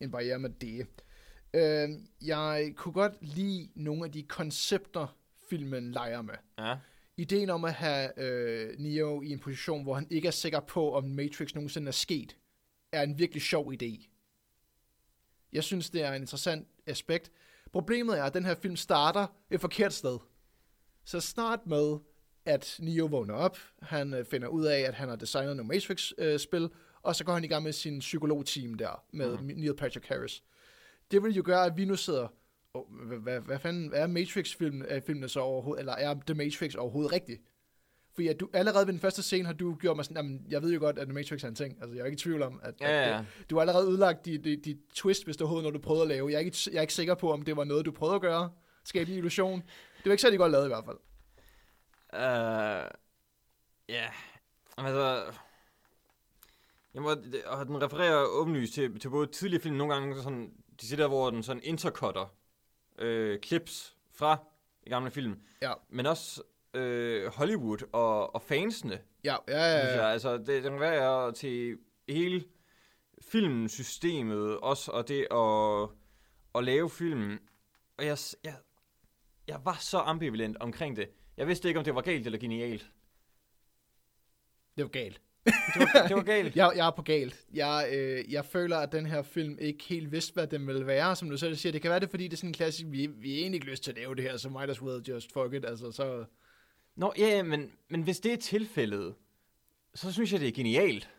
[0.00, 0.86] en barriere med det.
[1.54, 1.96] Uh,
[2.28, 5.16] jeg kunne godt lide nogle af de koncepter,
[5.50, 6.34] filmen leger med.
[6.58, 6.76] Ja,
[7.20, 10.94] Ideen om at have øh, Neo i en position, hvor han ikke er sikker på,
[10.94, 12.36] om Matrix nogensinde er sket,
[12.92, 14.08] er en virkelig sjov idé.
[15.52, 17.32] Jeg synes, det er en interessant aspekt.
[17.72, 20.18] Problemet er, at den her film starter et forkert sted.
[21.04, 21.98] Så snart med,
[22.44, 26.70] at Neo vågner op, han øh, finder ud af, at han har designet nogle Matrix-spil,
[27.02, 29.44] og så går han i gang med sin psykologteam der, med mm.
[29.44, 30.42] Neil Patrick Harris.
[31.10, 32.28] Det vil jo gøre, at vi nu sidder,
[32.74, 37.12] oh, hvad, hvad, fanden er Matrix-filmen er filmene så overhovedet, eller er The Matrix overhovedet
[37.12, 37.42] rigtigt?
[38.14, 40.62] Fordi at du, allerede ved den første scene har du gjort mig sådan, jamen, jeg
[40.62, 41.76] ved jo godt, at The Matrix er en ting.
[41.80, 43.16] Altså, jeg er ikke i tvivl om, at, Ja, at ja.
[43.16, 45.86] det, du har allerede udlagt dit de, de twist, hvis det overhovedet er noget, du
[45.86, 46.28] prøvede at lave.
[46.30, 48.20] Jeg er, ikke, jeg er ikke sikker på, om det var noget, du prøvede at
[48.20, 48.50] gøre.
[48.84, 49.62] Skabe en illusion.
[50.00, 50.98] Det var ikke særlig godt lavet i hvert fald.
[52.12, 52.90] Uh,
[53.88, 54.10] ja,
[54.78, 55.32] altså...
[56.94, 57.10] Jeg må,
[57.46, 61.08] og den refererer åbenlyst til, til både tidligere film, nogle gange sådan, de siger der,
[61.08, 62.34] hvor den sådan intercutter
[62.98, 64.38] øh, clips fra
[64.84, 66.42] de gamle film, Ja, men også
[66.74, 70.02] øh, Hollywood og, og fansene, ja, ja, ja, ja.
[70.02, 70.12] jeg.
[70.12, 72.44] Altså, det, den refererer til hele
[73.22, 75.88] filmsystemet også, og det at,
[76.54, 77.38] at lave film.
[77.98, 78.54] Og jeg, jeg,
[79.50, 81.08] jeg var så ambivalent omkring det.
[81.36, 82.90] Jeg vidste ikke, om det var galt eller genialt.
[84.76, 85.20] Det var galt.
[85.44, 85.54] Det
[85.94, 86.56] var, det var galt.
[86.60, 87.46] Jeg, jeg er på galt.
[87.54, 91.16] Jeg, øh, jeg føler, at den her film ikke helt vidste, hvad den ville være,
[91.16, 91.72] som du selv siger.
[91.72, 93.70] Det kan være det, fordi det er sådan en klassisk, vi, vi er egentlig ikke
[93.70, 95.64] lyst til at lave det her, så might as well just fuck it.
[95.64, 96.24] Altså, så...
[96.96, 99.14] Nå, ja, ja, men, men hvis det er tilfældet,
[99.94, 101.10] så synes jeg, det er genialt.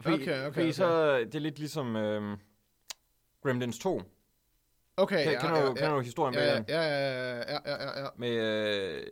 [0.00, 0.72] Fordi, Okay, okay, fordi okay.
[0.72, 2.38] så det er lidt ligesom øh,
[3.42, 4.02] Gremlins 2.
[5.02, 6.64] Okay, Kan, ja, kan, du, ja, kan ja, du historien bag ja, den?
[6.68, 8.06] ja, ja, ja, ja, ja, ja.
[8.16, 9.02] Med øh,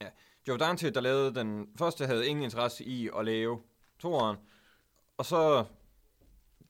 [0.00, 0.06] ja,
[0.48, 3.60] Joe Dante, der lavede den første, havde ingen interesse i at lave
[3.98, 4.36] toeren.
[5.16, 5.64] Og så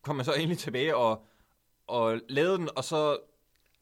[0.03, 1.27] kom man så endelig tilbage og,
[1.87, 3.19] og lavede den, og så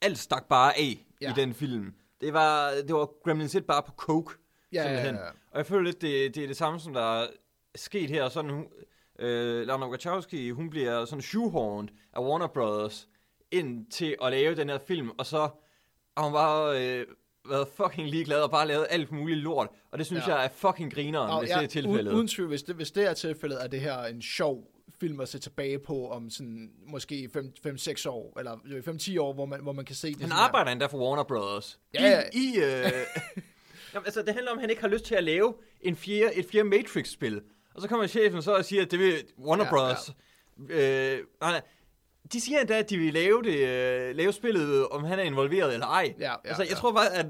[0.02, 1.30] alt stak bare af Ja.
[1.30, 1.94] i den film.
[2.20, 4.34] Det var, det var Gremlins 1 bare på coke.
[4.72, 5.14] Ja, ja, simpelthen.
[5.14, 5.30] ja.
[5.50, 7.26] Og jeg føler lidt, det, det er det samme, som der er
[7.74, 8.28] sket her.
[8.28, 8.66] Sådan, hun,
[9.18, 13.08] øh, Lana Wachowski, hun bliver sådan shoehorned af Warner Brothers
[13.52, 15.38] ind til at lave den her film, og så
[16.16, 17.06] har hun bare øh,
[17.48, 19.68] været fucking ligeglad og bare lavet alt muligt lort.
[19.90, 20.30] Og det synes Ja.
[20.32, 20.36] ja.
[20.36, 22.12] jeg er fucking grineren, Og hvis ja, det er tilfældet.
[22.12, 24.68] Uden, tvivl, hvis det, hvis det er tilfældet, er det her en sjov
[25.00, 27.28] film at se tilbage på om sådan måske
[27.66, 28.56] 5-6 år, eller
[29.16, 30.16] 5-10 år, hvor man, hvor man kan se det.
[30.16, 30.44] Han sådan her.
[30.44, 31.78] arbejder endda for Warner Brothers.
[31.94, 32.22] Ja, ja.
[32.32, 32.90] I, i øh...
[33.94, 36.34] Jamen, altså, det handler om, at han ikke har lyst til at lave en fjerde,
[36.34, 37.42] et fjerde Matrix-spil.
[37.74, 40.10] Og så kommer chefen så og siger, at det vil Warner Ja, Brothers.
[40.70, 41.60] Øh, nej, nej.
[42.32, 45.72] De siger endda, at de vil lave, det, øh, lave spillet, om han er involveret
[45.72, 46.14] eller ej.
[46.18, 46.76] Ja, ja, altså, jeg ja.
[46.76, 47.26] tror bare, at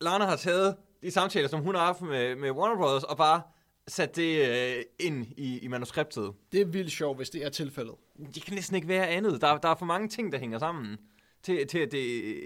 [0.00, 3.42] Lana har taget de samtaler, som hun har haft med, med Warner Brothers, og bare
[3.88, 6.32] sat det øh, ind i, i manuskriptet.
[6.52, 7.94] Det er vildt sjovt, hvis det er tilfældet.
[8.34, 9.40] Det kan næsten ikke være andet.
[9.40, 10.98] Der, der er for mange ting, der hænger sammen,
[11.42, 11.98] til, til at det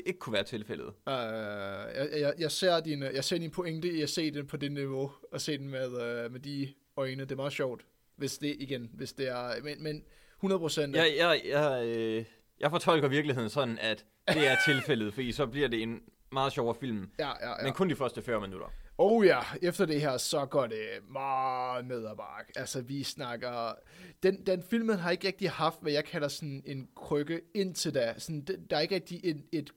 [0.06, 0.86] ikke kunne være tilfældet.
[0.86, 4.56] Uh, jeg, jeg, jeg, ser din, jeg ser din pointe i at se den på
[4.56, 7.22] det niveau, og se den med, uh, med de øjne.
[7.22, 10.02] Det er meget sjovt, hvis det igen, hvis det er, men, men
[10.46, 10.96] 100 procent.
[10.96, 12.24] Jeg, jeg, jeg, øh,
[12.60, 16.00] jeg fortolker virkeligheden sådan, at det er tilfældet, fordi så bliver det en
[16.32, 17.10] meget sjovere film.
[17.18, 17.64] Ja, ja, ja.
[17.64, 18.66] Men kun de første 40 minutter.
[18.98, 22.52] Oh ja, efter det her, så går det meget ned ad bakke.
[22.56, 23.74] Altså, vi snakker...
[24.22, 28.14] Den, den filmen har ikke rigtig haft, hvad jeg kalder sådan en krykke indtil da.
[28.18, 29.70] Sådan, der er ikke rigtig et, et,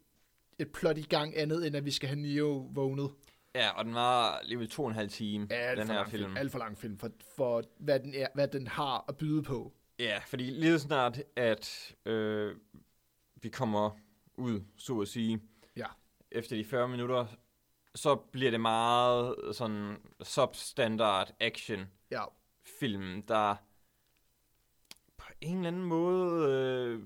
[0.59, 3.09] et plot i gang andet, end at vi skal have Neo vågnet.
[3.55, 6.23] Ja, og den var alligevel to og en halv time, Alt den her film.
[6.23, 6.37] film.
[6.37, 9.73] Alt for lang film, for, for hvad, den er, hvad den har at byde på.
[9.99, 12.55] Ja, fordi lige snart, at øh,
[13.35, 13.91] vi kommer
[14.37, 15.41] ud, så at sige,
[15.75, 15.85] Ja.
[16.31, 17.25] efter de 40 minutter,
[17.95, 22.23] så bliver det meget sådan substandard action Ja,
[22.79, 23.55] film, der
[25.17, 27.01] på en eller anden måde øh,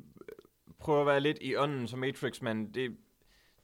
[0.79, 2.97] prøver at være lidt i ånden som Matrix, men det,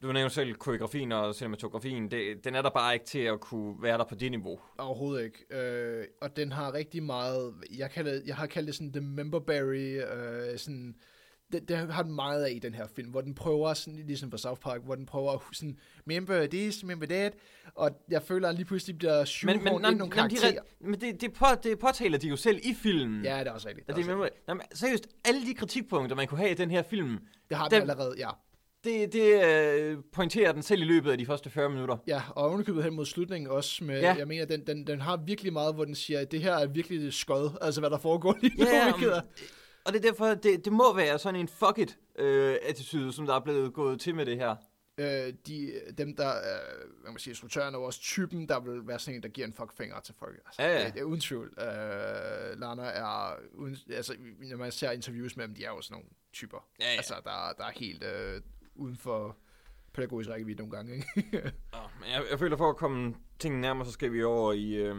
[0.02, 3.76] du nævnte selv koreografien og cinematografien, det, den er der bare ikke til at kunne
[3.84, 4.60] være der på det niveau.
[4.78, 5.62] overhovedet ikke.
[5.62, 7.54] Øh, og den har rigtig meget...
[7.78, 10.96] Jeg, kalder, jeg har kaldt det sådan The Memberberry, øh, sådan...
[11.52, 14.30] Det, det har den meget af i den her film, hvor den prøver, sådan, ligesom
[14.32, 15.78] for South Park, hvor den prøver at sådan,
[16.08, 17.34] remember this, remember that,
[17.76, 20.62] og jeg føler, at lige pludselig bliver shoehornet Men, men, ind nogle de, karakterer.
[20.62, 23.24] re- men det, det, på, det påtaler de jo selv i filmen.
[23.26, 23.88] Ja, det er også rigtigt.
[23.88, 24.44] Det, det, er også er rigtigt.
[24.48, 27.18] jamen, seriøst, alle de kritikpunkter, man kunne have i den her film,
[27.50, 28.30] det har den dem- allerede, ja.
[28.84, 31.98] Det, det øh, pointerer den selv i løbet af de første 40 minutter.
[32.08, 34.16] Ja, og ovenikøbet hen mod slutningen også med, Ja.
[34.18, 36.68] jeg mener, den, den, den har virkelig meget, hvor den siger, at det her er
[36.68, 38.94] virkelig skød, altså hvad der foregår lige nu, Ja,
[39.86, 43.26] Og det er derfor, det, det må være sådan en fuck it øh, attitude, som
[43.26, 44.56] der er blevet gået til med det her.
[44.98, 49.00] øh, de, dem der, øh, hvad man siger, instruktøren er også typen, der vil være
[49.00, 50.36] sådan en, der giver en fuckfinger til folk.
[50.46, 50.86] Altså, Ja, ja.
[50.86, 51.54] Det, det er uden tvivl.
[51.60, 55.96] Øh, Lana er, uden, altså, når man ser interviews med dem, de er jo sådan
[55.96, 56.68] nogle typer.
[56.80, 56.96] Ja, ja.
[56.98, 58.42] Altså, der, der er helt øh,
[58.76, 59.38] uden for
[59.94, 61.08] pædagogisk rækkevidde nogle gange, ikke?
[62.00, 64.96] Men jeg, jeg føler, for at komme tingene nærmere, så skal vi over i, øh,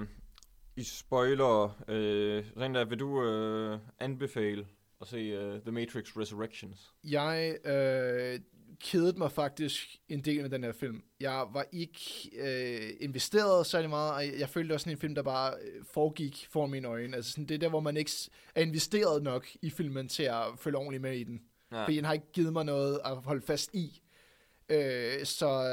[0.77, 1.83] i spoiler.
[1.89, 4.67] Øh, Renda, vil du øh, anbefale
[5.01, 6.95] at se øh, The Matrix Resurrections?
[7.05, 8.41] Jeg øh,
[8.81, 11.03] kedede mig faktisk en del med den her film.
[11.21, 15.23] Jeg var ikke øh, investeret særlig meget, og jeg følte også sådan en film, der
[15.23, 17.17] bare øh, foregik foran mine øjne.
[17.17, 18.11] Altså sådan, det er der, hvor man ikke
[18.55, 21.41] er investeret nok i filmen til at følge ordentligt med i den.
[21.73, 21.83] Ja.
[21.85, 24.03] Fordi den har ikke givet mig noget at holde fast i.
[24.69, 25.65] Øh, så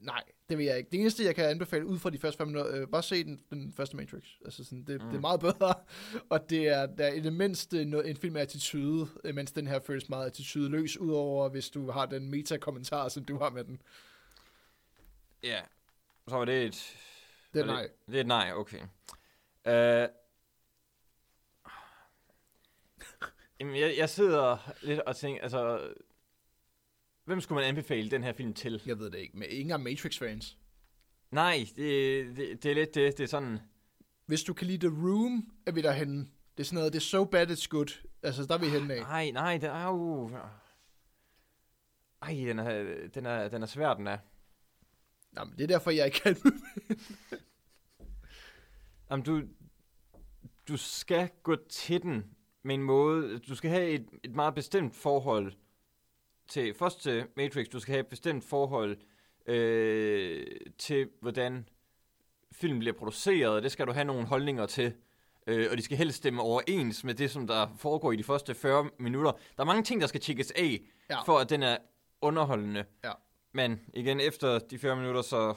[0.00, 0.90] nej, det vil jeg ikke.
[0.90, 3.40] Det eneste, jeg kan anbefale ud fra de første fem minutter, øh, bare se den,
[3.50, 4.24] den første Matrix.
[4.44, 5.08] Altså sådan, det, mm.
[5.08, 5.74] det er meget bedre,
[6.30, 9.52] og det er, der er i det mindste noget, en film med attitude, øh, mens
[9.52, 13.64] den her føles meget attitudeløs, udover hvis du har den meta-kommentar, som du har med
[13.64, 13.82] den.
[15.42, 15.60] Ja,
[16.28, 16.96] så var det et...
[17.54, 17.88] Det er nej.
[18.06, 18.80] Det er et nej, okay.
[19.64, 20.10] Uh,
[23.60, 25.92] jamen, jeg, jeg sidder lidt og tænker, altså...
[27.24, 28.82] Hvem skulle man anbefale den her film til?
[28.86, 30.58] Jeg ved det ikke, men ingen Matrix-fans.
[31.30, 33.18] Nej, det, det, det er lidt det.
[33.18, 33.58] Det er sådan...
[34.26, 36.18] Hvis du kan lide The Room, er vi derhenne.
[36.56, 38.02] Det er sådan noget, det er so bad it's good.
[38.22, 39.00] Altså, der er vi henne af.
[39.00, 40.30] Nej, nej, det er jo...
[42.22, 44.18] Ej, den er, den er, den er svær, den er.
[45.32, 46.36] Nå, men det er derfor, jeg ikke kan.
[49.10, 49.42] Jamen, du,
[50.68, 52.35] du skal gå til den
[52.66, 53.38] med en måde...
[53.38, 55.52] Du skal have et, et meget bestemt forhold
[56.48, 56.74] til...
[56.74, 58.96] Først til Matrix, du skal have et bestemt forhold
[59.46, 60.46] øh,
[60.78, 61.68] til, hvordan
[62.52, 63.62] film bliver produceret.
[63.62, 64.94] Det skal du have nogle holdninger til.
[65.46, 68.54] Øh, og de skal helst stemme overens med det, som der foregår i de første
[68.54, 69.32] 40 minutter.
[69.32, 71.22] Der er mange ting, der skal tjekkes af, Ja.
[71.22, 71.76] for at den er
[72.20, 72.84] underholdende.
[73.04, 73.12] Ja.
[73.52, 75.54] Men igen, efter de 40 minutter, så...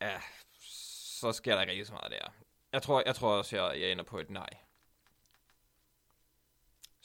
[0.00, 0.20] Ja,
[0.60, 2.32] så sker der ikke rigtig så meget der.
[2.72, 4.48] Jeg tror, jeg tror også, jeg, jeg ender på et nej.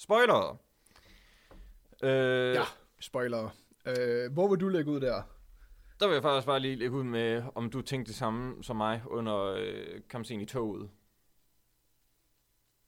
[0.06, 0.58] Spoiler!
[2.04, 2.64] Øh, Ja,
[3.00, 3.50] spoiler.
[3.86, 5.22] Øh, hvor vil du lægge ud der?
[6.00, 8.76] Der vil jeg faktisk bare lige lægge ud med, om du tænkte det samme som
[8.76, 10.90] mig under øh, kampscenen i toget.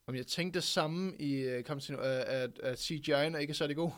[0.08, 3.92] Om jeg tænkte det samme i uh, Kampen, at, at CGI'en er ikke det god.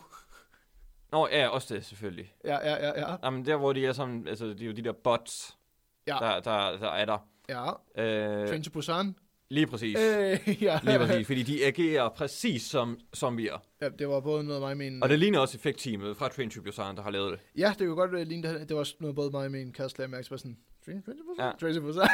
[1.12, 2.34] Nå, ja, også det selvfølgelig.
[2.44, 3.16] ja, ja, ja, ja.
[3.24, 5.58] Jamen, der hvor de er sådan, altså, det er jo de der bots,
[6.06, 6.16] Ja.
[6.20, 7.18] der, der, der er der.
[7.48, 7.70] Ja,
[8.02, 9.16] Øh, Train to Busan.
[9.50, 9.98] Lige præcis.
[9.98, 10.80] Øh, ja.
[10.82, 13.62] Lige præcis, fordi de agerer præcis som zombier.
[13.80, 15.02] ja, det var både noget mig med en...
[15.02, 17.40] Og det ligner også effektteamet fra Train to Busan, der har lavet det.
[17.60, 18.58] Ja, det kunne godt være lignende.
[18.60, 20.56] Det var også noget både mig med en kæreste lagde mærke til, sådan...
[20.84, 21.44] Train to Busan?
[21.46, 21.52] Ja.
[21.60, 22.08] Train to Busan.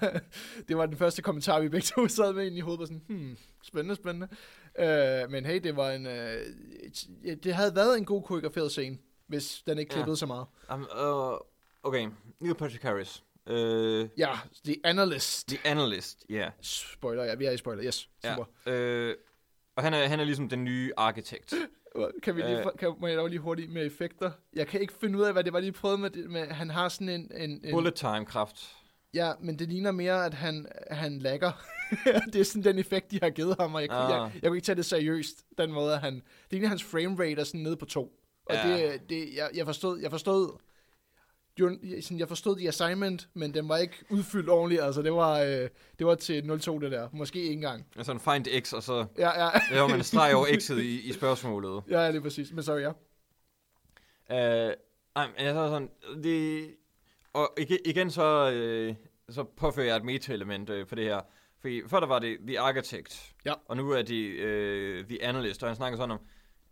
[0.68, 2.80] det var den første kommentar, vi begge to sad med ind i hovedet.
[2.80, 4.28] Var sådan, hmm, spændende, spændende.
[4.78, 6.06] Øh, men hey, det var en...
[6.06, 6.36] Øh,
[7.24, 9.96] ja, det havde været en god koreograferet scene, hvis den ikke Ja.
[9.96, 10.46] klippede så meget.
[10.74, 11.32] Um, uh,
[11.82, 12.08] okay,
[12.40, 13.22] Neil Patrick Harris.
[13.50, 14.30] Uh, Ja,
[14.64, 15.48] The Analyst.
[15.48, 16.34] The Analyst, ja.
[16.34, 16.50] Yeah.
[16.60, 17.84] Spoiler, ja, vi er i spoiler.
[17.84, 18.44] Yes, super.
[18.66, 19.08] Ja.
[19.10, 19.14] Uh,
[19.76, 21.54] og han er, han er ligesom den nye arkitekt.
[22.22, 22.66] Kan vi lige, Øh.
[22.78, 24.30] kan, må jeg dog lige hurtigt med effekter?
[24.52, 26.70] Jeg kan ikke finde ud af, hvad det var, lige prøvede med, det, med han
[26.70, 28.76] har sådan en, en, en Bullet time kraft.
[29.14, 31.52] Ja, men det ligner mere, at han, han lægger.
[32.32, 33.90] det er sådan den effekt, de har givet ham, og jeg.
[33.90, 34.10] Ah.
[34.10, 36.14] jeg, jeg kunne ikke tage det seriøst, den måde, at han...
[36.14, 38.12] Det ligner, hans frame rate er sådan nede på to.
[38.46, 38.92] Og Ja.
[38.92, 40.58] det, det jeg, jeg forstod, jeg forstod,
[41.62, 45.40] jo, sådan, jeg forstod the assignment, men den var ikke udfyldt ordentligt, altså det var,
[45.40, 47.86] øh, det var til 0-2 det der, måske ikke engang.
[47.96, 51.00] Altså en find x, og så Ja, ja, laver man en streg over x'et i,
[51.00, 51.82] i spørgsmålet.
[51.90, 52.92] ja, det er præcis, men sorry, ja.
[54.30, 54.72] Uh,
[55.16, 55.90] ej, men jeg så sådan,
[56.22, 56.70] det,
[57.32, 58.94] og igen, igen så, øh,
[59.30, 61.20] så påfører jeg et meta-element øh, for det her.
[61.60, 63.52] Fordi før der var det The Architect, Ja.
[63.68, 66.20] og nu er det øh, The Analyst, og han snakker sådan om,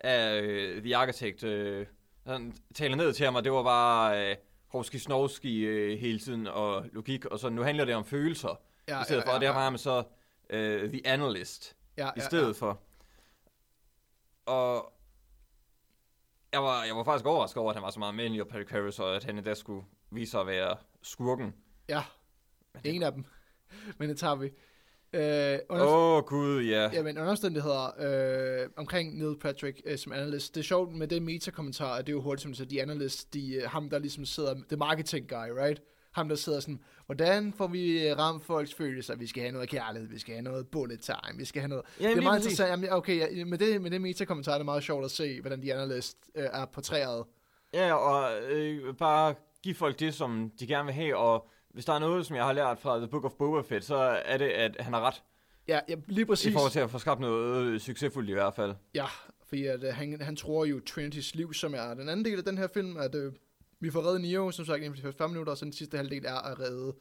[0.01, 1.86] at øh, The Architect øh,
[2.26, 4.36] han taler ned til og det var bare øh,
[4.71, 9.01] hovski snovski øh, hele tiden, og logik, og så nu handler det om følelser, ja
[9.01, 10.05] i stedet for, og der var han så
[10.51, 12.81] øh, The Analyst ja, i ja, stedet for.
[14.47, 14.93] Og
[16.53, 18.71] jeg var, jeg var faktisk overrasket over, at han var så meget med i Patrick
[18.71, 21.55] Harris, og at han endda skulle vise sig at være skurken.
[21.89, 22.03] Ja,
[22.85, 22.91] ja.
[22.91, 23.25] en af dem.
[23.99, 24.51] Men det tager vi.
[25.13, 26.91] Øh, under, Åh, oh, gud, ja.
[26.93, 31.09] Ja, men under omstændigheder øh, omkring Neil Patrick øh, som analyst, det er sjovt med
[31.09, 33.99] det meta-kommentar, at det er jo hurtigt som siger, de analyst, de, øh, ham der
[33.99, 35.83] ligesom sidder, the marketing guy, right?
[36.13, 39.17] Ham der sidder sådan, hvordan får vi øh, ramt folks følelser?
[39.17, 41.85] Vi skal have noget kærlighed, vi skal have noget bullet time, vi skal have noget...
[42.01, 42.53] Jamen, det er meget præcis.
[42.53, 45.41] interessant, jamen, okay, ja, med det, med det meta-kommentar er det meget sjovt at se,
[45.41, 47.25] hvordan de analyst øh, er portræret.
[47.75, 51.93] Ja, og øh, bare give folk det, som de gerne vil have, og hvis der
[51.93, 54.49] er noget, som jeg har lært fra The Book of Boba Fett, så er det,
[54.49, 55.23] at han har ret.
[55.68, 56.47] Ja, ja lige præcis.
[56.47, 58.75] I forhold til at få skabt noget øh, succesfuldt i hvert fald.
[58.95, 59.07] Ja,
[59.49, 62.45] fordi at, øh, han, han tror jo Trinitys liv, som er den anden del af
[62.45, 63.33] den her film, at øh,
[63.81, 65.73] vi får reddet Neo, som sagt, inden for de første 5 minutter, og så den
[65.73, 66.95] sidste halvdel er at redde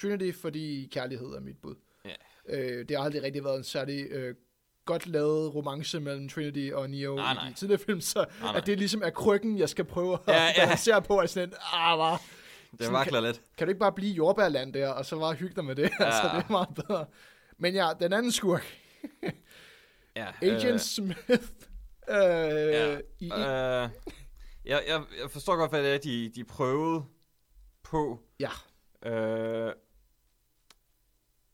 [0.00, 1.74] Trinity, fordi kærlighed er mit bud.
[2.04, 2.10] Ja.
[2.48, 4.34] Øh, det har aldrig rigtig været en særlig øh,
[4.84, 7.48] godt lavet romance mellem Trinity og Neo Nej, i nej.
[7.48, 8.56] de tidligere film, så Nej, nej.
[8.56, 11.52] at det ligesom er krykken, jeg skal prøve at Ja, ja, balancere på, at sådan
[11.72, 12.22] ah, var,
[12.78, 13.42] Det vakler lidt.
[13.56, 16.04] kan du ikke bare blive jordbærland der, og så bare hygge dig med det, ja.
[16.04, 17.06] altså det er meget bedre.
[17.58, 18.64] Men ja, den anden skurk,
[20.16, 22.98] Ja, Agent Smith, øh, ja.
[23.20, 23.88] i, Øh,
[24.64, 27.04] jeg, jeg, jeg forstår godt, hvad det er, de, de prøvede
[27.82, 28.20] på.
[28.40, 28.50] Ja.
[29.10, 29.72] Øh,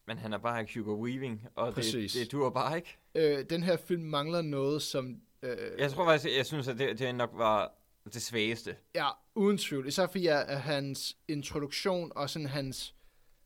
[0.06, 2.12] men han er bare ikke Hugo Weaving, og det, Præcis.
[2.12, 2.98] det duer bare ikke.
[3.14, 5.16] øh, den her film mangler noget, som...
[5.42, 7.72] Øh, Jeg tror faktisk, jeg synes, at det, det nok var
[8.14, 8.76] det svageste.
[8.94, 9.88] Ja, uden tvivl.
[9.88, 12.94] Især fordi at at hans introduktion og sådan hans,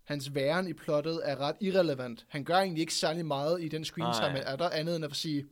[0.04, 2.26] hans væren i plottet er ret irrelevant.
[2.28, 5.16] Han gør egentlig ikke særlig meget i den screen time, er der andet end at
[5.16, 5.46] sige...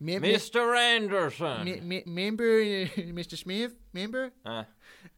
[0.00, 0.74] "Me- Mr.
[0.96, 1.68] Anderson!
[1.68, 3.36] me- me- Member, øh, Mr.
[3.36, 4.28] Smith, member?
[4.46, 4.62] Ja.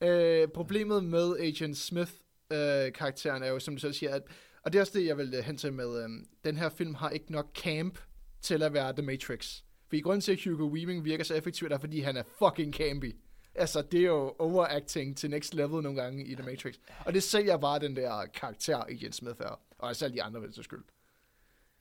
[0.08, 4.22] Øh, problemet med Agent Smith-karakteren er jo, som du selv siger, at,
[4.62, 6.08] og det er også det, jeg vil øh, hen til med, øh,
[6.44, 7.98] den her film har ikke nok camp
[8.42, 9.60] til at være The Matrix.
[9.88, 12.74] For i grunden til, at Hugo Weaving virker så effektivt, er fordi han er fucking
[12.74, 13.16] campy.
[13.54, 16.74] Altså, det er jo overacting til next level nogle gange i The Matrix.
[17.06, 19.60] Og det sælger bare den der karakter, Agent Smith er.
[19.78, 20.84] Og altså alle de andre, til skyld.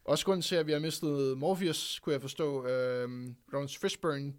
[0.06, 3.10] Også grunden til, at vi har mistet Morpheus, kunne jeg forstå, øh,
[3.52, 4.34] Lawrence Fishburne,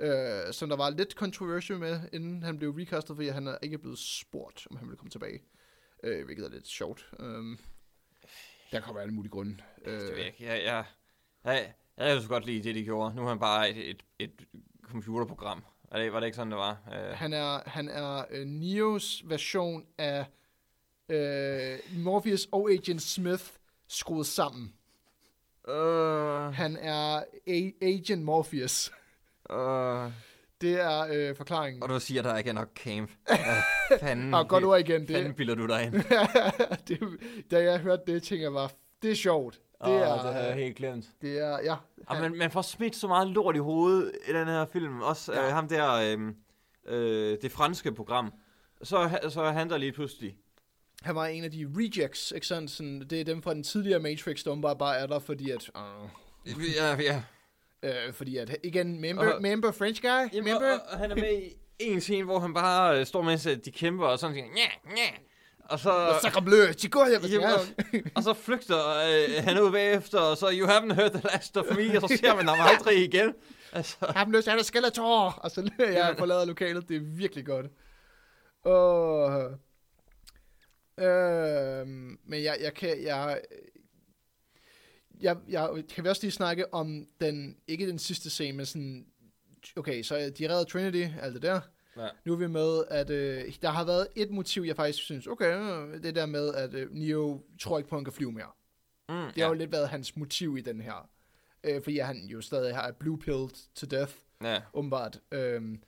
[0.00, 3.78] øh, som der var lidt controversy med, inden han blev recastet, fordi han er ikke
[3.78, 5.42] blevet spurgt, om han ville komme tilbage.
[6.02, 7.10] Øh, hvilket er lidt sjovt.
[7.20, 7.58] Øh,
[8.72, 9.56] der kommer alle mulige grunde.
[9.84, 10.44] Det ved jeg Øh, ikke.
[10.44, 10.84] Jeg, jeg,
[11.44, 13.14] jeg, jeg, jeg så godt lide det, de gjorde.
[13.16, 14.30] Nu er han bare et, et, et
[14.82, 15.64] computerprogram.
[15.92, 16.78] Var det, var det ikke sådan, det var?
[16.86, 20.26] Uh, han er, han er øh, Neos version af
[21.08, 23.44] øh, Morpheus og Agent Smith
[23.88, 24.72] skruet sammen.
[25.68, 25.74] uh,
[26.54, 28.92] Han er A- Agent Morpheus.
[29.50, 29.56] uh,
[30.60, 31.82] Det er øh, forklaringen.
[31.82, 33.10] og du siger, at der ikke er nok camp.
[33.30, 33.36] Uh,
[34.00, 35.00] fanden, Og godt ord igen.
[35.00, 35.92] Det, fanden bilder du dig ind?
[36.88, 37.00] det,
[37.50, 38.68] da jeg hørte det, tænkte jeg bare,
[39.02, 39.60] det er sjovt.
[39.80, 41.04] Det Åh, er, det havde jeg helt glemt.
[41.22, 41.74] det er, ja.
[42.06, 45.00] Og man, man får smidt så meget lort i hovedet i den her film.
[45.00, 45.40] Også Ja.
[45.40, 45.46] ja.
[45.46, 46.32] øh, ham der, øh,
[46.86, 48.32] øh, det franske program.
[48.82, 50.36] Så, så er han der lige pludselig.
[51.02, 52.68] Han var en af de rejects, ikke sådan?
[52.68, 55.70] sådan det er dem fra den tidligere Matrix, der bare, bare er der, fordi at...
[55.74, 56.10] Uh,
[56.76, 57.22] Ja, ja.
[57.82, 60.08] øh, fordi at, igen, member, Og- member French guy?
[60.08, 60.72] Jamen, og, member?
[60.72, 61.42] og, og han er med
[61.80, 64.46] i en scene, hvor han bare øh, står mens øh, de kæmper og sådan siger,
[64.56, 65.10] ja, ja.
[65.64, 66.30] Og så, så
[67.28, 67.40] hjem.
[67.42, 71.56] Jamen, og så flygter øh, han ud bagefter, og så, you haven't heard the last
[71.56, 73.34] of me, og så ser man ham aldrig igen.
[73.72, 75.30] Altså, Ham løs, han er Skeletor!
[75.30, 76.88] Og så løber jeg forlader lokalet.
[76.88, 77.66] Det er virkelig godt.
[78.64, 79.30] Og...
[80.98, 83.02] Øh, men jeg, jeg kan...
[83.02, 83.40] Jeg,
[85.20, 89.06] jeg, jeg, kan vi også lige snakke om den, ikke den sidste scene, men sådan,
[89.76, 91.60] okay, så de redder Trinity, alt det der.
[91.96, 92.08] Ja.
[92.24, 95.52] Nu er vi med, at øh, der har været et motiv, jeg faktisk synes, okay,
[96.02, 98.50] det der med, at øh, Neo tror ikke på, at han kan flyve mere.
[99.08, 101.08] mm, Det har jo lidt været hans motiv i den her.
[101.64, 104.62] Øh, fordi han jo stadig har blue pilled to death, ja.
[104.74, 105.20] åbenbart.
[105.32, 105.82] Øhm,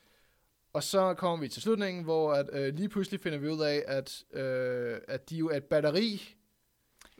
[0.73, 3.85] og så kommer vi til slutningen, hvor at, øh, lige pludselig finder vi ud af,
[3.87, 6.35] at, øh, at de jo er et batteri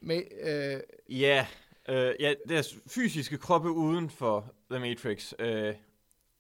[0.03, 0.23] med...
[0.41, 0.81] Øh,
[1.21, 1.47] Ja,
[1.89, 5.75] øh, ja, deres fysiske kroppe uden for The Matrix øh,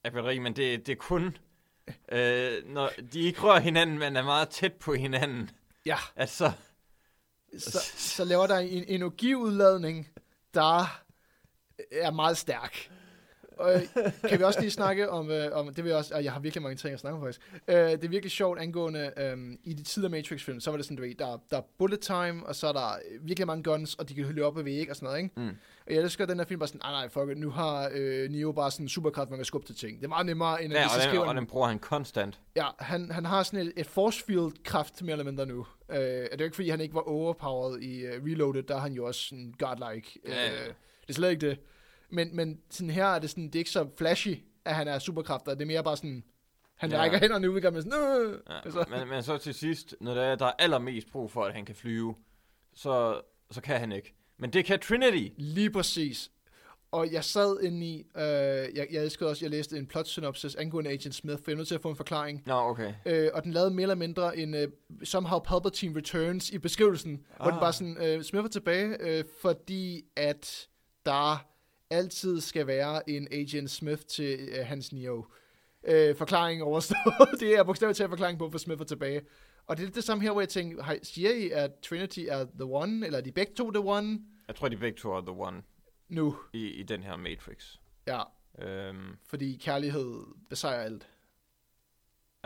[0.04, 1.36] er batteri, men det, det er kun,
[2.12, 5.50] øh, når de ikke rører hinanden, men er meget tæt på hinanden.
[5.86, 6.52] ja, Altså,
[7.58, 10.08] så, så laver der en energiudladning,
[10.54, 11.00] der
[11.92, 12.90] er meget stærk.
[13.56, 13.80] Og øh,
[14.28, 16.40] kan vi også lige snakke om, øh, om det vil jeg også, og jeg har
[16.40, 17.40] virkelig mange ting at snakke om faktisk.
[17.68, 20.96] Øh, det er virkelig sjovt angående, øh, i de tidligere Matrix-film, så var det sådan,
[20.96, 24.08] du ved, der, der er bullet time, og så er der virkelig mange guns, og
[24.08, 25.30] de kan løbe op ad væg og sådan noget, ikke?
[25.36, 25.48] Mm.
[25.86, 28.30] Og jeg elsker, den her film bare sådan, nej nej, fuck it, nu har øh,
[28.30, 29.98] Neo bare sådan en superkraft, man kan skubbe til ting.
[29.98, 31.78] Det er meget nemmere, end at ja, og, de den, og en- den bruger han
[31.78, 32.40] konstant.
[32.56, 35.66] Ja, han, han har sådan et, et force field kraft mere eller mindre nu.
[35.90, 38.80] Øh, det er jo ikke fordi, han ikke var overpowered i uh, Reloaded, der er
[38.80, 40.20] han jo også sådan godlike.
[40.28, 40.52] Ja, ja.
[40.52, 40.66] Øh,
[41.00, 41.58] det er slet ikke det.
[42.10, 44.34] Men, men sådan her er det sådan, det er ikke så flashy,
[44.64, 45.54] at han er superkræfter.
[45.54, 46.24] Det er mere bare sådan,
[46.74, 46.98] han Ja.
[46.98, 48.84] rækker hænderne ud, og med sådan, øh, Ja, altså.
[48.90, 51.64] men, men så til sidst, når der er, der er allermest brug for, at han
[51.64, 52.14] kan flyve,
[52.74, 54.14] så, så kan han ikke.
[54.38, 55.34] Men det kan Trinity.
[55.36, 56.30] Lige præcis.
[56.90, 60.54] Og jeg sad inde i, øh, jeg, jeg elskede også, jeg læste en plot synopsis
[60.54, 62.42] angående Agent Smith, for jeg er nødt til at få en forklaring.
[62.46, 62.92] Nå, okay.
[63.06, 64.60] Øh, og den lavede mere eller mindre en uh,
[65.04, 67.36] Somehow Palpatine Returns i beskrivelsen, ah.
[67.36, 67.60] hvor den Ah.
[67.60, 70.68] bare sådan, uh, Smith er tilbage, øh, fordi at
[71.06, 71.46] der
[71.90, 75.26] altid skal være en Agent Smith til uh, hans Neo.
[75.88, 77.00] Øh, forklaring overstået.
[77.40, 79.20] det er bogstaveligt talt forklaring på, for Smith er tilbage.
[79.66, 82.20] Og det er lidt det samme her, hvor jeg tænker, hej, siger I, at Trinity
[82.28, 84.18] er The One, eller er de begge to The One?
[84.48, 85.62] Jeg tror, de begge to er The One
[86.08, 87.76] Nu, i, i den her Matrix.
[88.06, 88.22] ja,
[88.58, 91.08] Øhm, fordi kærlighed besejrer alt.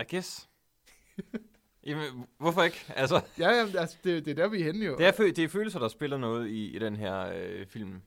[0.00, 0.48] I guess.
[1.86, 2.84] Jamen, hvorfor ikke?
[2.88, 4.96] Altså, Ja, ja, altså, det, det er der, vi er henne jo.
[4.96, 8.02] det er, det er følelser, der spiller noget i, i den her øh, film.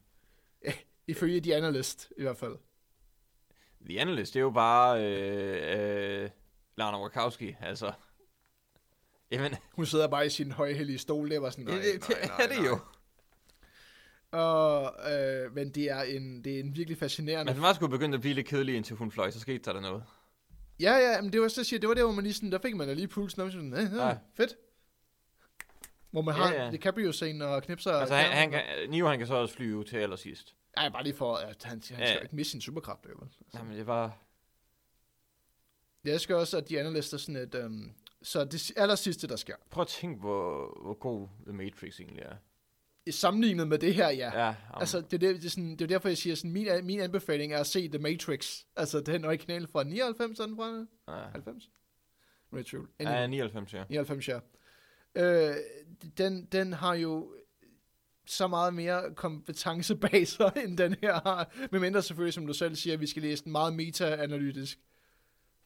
[1.07, 2.55] Ifølge de analyst, i hvert fald.
[3.89, 6.29] The Analyst, det er jo bare øh, øh,
[6.77, 7.91] Lana Wachowski, altså.
[9.31, 12.17] Jamen, Hun sidder bare i sin højhellige stol der, var sådan, nej, det, det, det
[12.27, 12.67] nej, er det nej.
[12.67, 12.79] jo.
[14.31, 17.49] Og, øh, men det er en, det er en virkelig fascinerende...
[17.49, 19.79] Men den var sgu begyndt at blive lidt kedelig, indtil hun fløj, så skete der
[19.79, 20.03] noget.
[20.79, 22.59] Ja, ja, men det var så siger, det var der, hvor man lige sådan, der
[22.59, 24.55] fik man da lige pulsen op, sådan, øh, øh, fedt.
[26.11, 26.71] Hvor man har Ja, ja.
[26.71, 27.91] DiCaprio-scenen og knipser...
[27.91, 30.55] Altså, han, han kan, Neo, han kan så også flyve til allersidst.
[30.77, 32.13] Ej, bare lige for, at han, han skal Ja.
[32.15, 33.09] jo ikke miste sin superkraft, jo.
[33.19, 33.29] vel?
[33.41, 33.57] Altså.
[33.57, 34.17] Jamen, det var...
[36.03, 37.55] Jeg elsker også, at de analyster sådan et...
[37.55, 39.55] Um, så det aller sidste, der sker.
[39.69, 42.35] Prøv at tænke, hvor, hvor god The Matrix egentlig er.
[43.05, 44.45] I sammenlignet med det her, ja.
[44.45, 46.67] Ja, Altså, det er, det, det, er sådan, det er derfor, jeg siger, sådan, min,
[46.83, 48.63] min anbefaling er at se The Matrix.
[48.75, 50.85] Altså, den originale fra 99, er den fra
[51.19, 51.23] ja.
[51.29, 51.69] 90?
[52.51, 52.89] Nu er jeg i tvivl.
[52.99, 53.83] ja, 99, ja.
[53.89, 54.39] 99, ja.
[55.15, 55.55] Øh,
[56.17, 57.35] den, den har jo
[58.25, 61.51] så meget mere kompetence bag sig, end den her har.
[61.71, 64.79] Men mindre selvfølgelig, som du selv siger, at vi skal læse den meget meta-analytisk.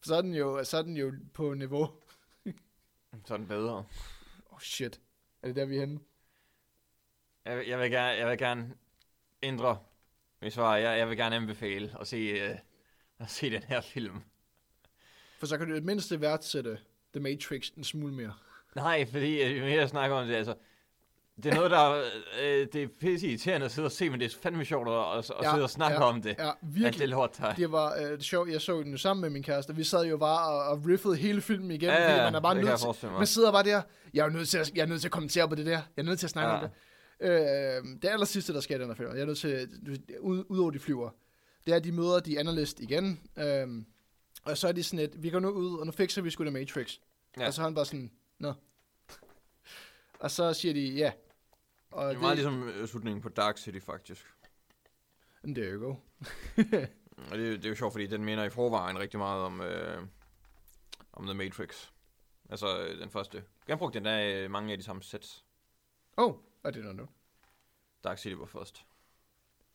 [0.02, 1.92] Så er den jo, så er den jo på niveau.
[3.26, 3.86] Så er den bedre.
[4.52, 5.00] Oh shit.
[5.42, 6.00] Er det der, vi er henne?
[7.46, 8.74] Jeg, vil- jeg, vil gerne, jeg vil gerne
[9.44, 9.80] ændre
[10.42, 10.76] mit svar.
[10.76, 12.58] Jeg, jeg vil gerne anbefale at se, uh,
[13.20, 14.22] at se den her film.
[15.40, 16.80] For så kan du i det mindste værdsætte
[17.14, 18.34] The Matrix en smule mere.
[18.76, 20.56] Nej, fordi øh, jo mere jeg snakker om det, altså...
[21.44, 22.04] Det er noget, der er,
[22.42, 24.94] øh, det er pisse irriterende at sidde og se, men det er fandme sjovt at,
[25.18, 26.36] at, at Ja, sidde og snakke ja, om det.
[26.40, 27.08] Ja, Alt det virkelig.
[27.08, 29.76] lort, der Det var øh, sjovt, jeg så den sammen med min kæreste.
[29.76, 32.66] Vi sad jo bare og, og riffede hele filmen igen, Ja, man er bare det
[32.66, 33.82] nødt til, man sidder bare der,
[34.14, 35.82] jeg er nødt til at, jeg er nødt til at kommentere på det der, jeg
[35.98, 36.56] er nødt til at snakke Ja.
[36.58, 36.72] om det.
[37.30, 39.70] Øh, det aller sidste, der sker i den her film, jeg er nødt til,
[40.20, 41.10] ud, ud over de flyver,
[41.66, 43.68] det er, at de møder de analyst igen, øh,
[44.44, 46.44] og så er de sådan et, vi går nu ud, og nu fikser vi sgu
[46.44, 46.94] The Matrix.
[47.40, 47.48] Ja.
[47.48, 48.54] Og så er han bare sådan, nå.
[50.20, 51.12] Og så siger de, ja.
[51.92, 54.34] Og Det er meget ligesom øh, slutningen på Dark City, faktisk.
[55.46, 55.96] Det er jo go.
[57.32, 60.02] Og det, det er jo sjovt, fordi den minder i forvejen rigtig meget om, øh,
[61.14, 61.90] om The Matrix.
[62.50, 63.44] Altså øh, den første.
[63.68, 65.46] Jeg brugte den der øh, mange af de samme sets.
[66.18, 67.08] Oh, og det noget nu.
[68.04, 68.86] Dark City var først.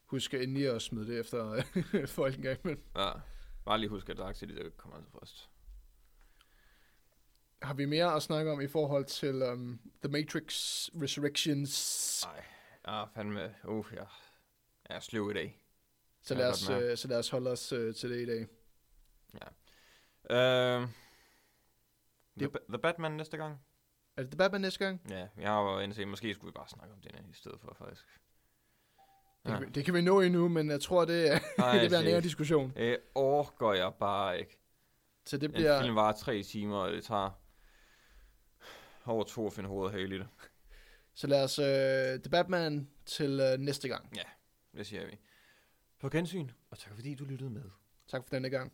[0.07, 1.63] Husk endelig at smide det efter
[2.17, 2.61] folk en gang,
[2.97, 3.13] Ja.
[3.65, 5.51] Bare lige husk, at Dark City, det kommer altså først.
[7.63, 10.53] Har vi mere at snakke om i forhold til um, The Matrix
[11.03, 12.25] Resurrections?
[12.27, 12.45] Nej,
[12.85, 13.55] er fandme...
[13.65, 14.07] Uh, jeg,
[14.89, 15.59] jeg er sløv i dag.
[16.23, 18.47] Så lad, os, øh, så lad os holde os øh, til det i dag.
[20.31, 20.89] Uh,
[22.39, 23.59] the, Det- the Batman næste gang?
[24.17, 25.01] Er det The Batman næste gang?
[25.11, 27.61] Ja, jeg har jo indset, måske skulle vi bare snakke om den her i stedet
[27.61, 28.05] for, faktisk.
[29.45, 29.57] Det, Ja.
[29.59, 31.99] kan, vi, det kan vi nå endnu, men jeg tror, det, er, Ej, det bliver
[31.99, 32.73] en længere diskussion.
[32.77, 34.59] Det orker jeg bare ikke.
[35.27, 35.81] Så det En bliver...
[35.83, 37.31] film varer tre timer, og det tager
[39.07, 40.29] over to at finde hovedet her i det.
[41.15, 44.17] Så lad os øh, The Batman til øh, næste gang.
[44.77, 45.19] Det siger vi.
[45.99, 47.65] På gensyn, og tak fordi du lyttede med.
[48.09, 48.73] Tak for denne gang.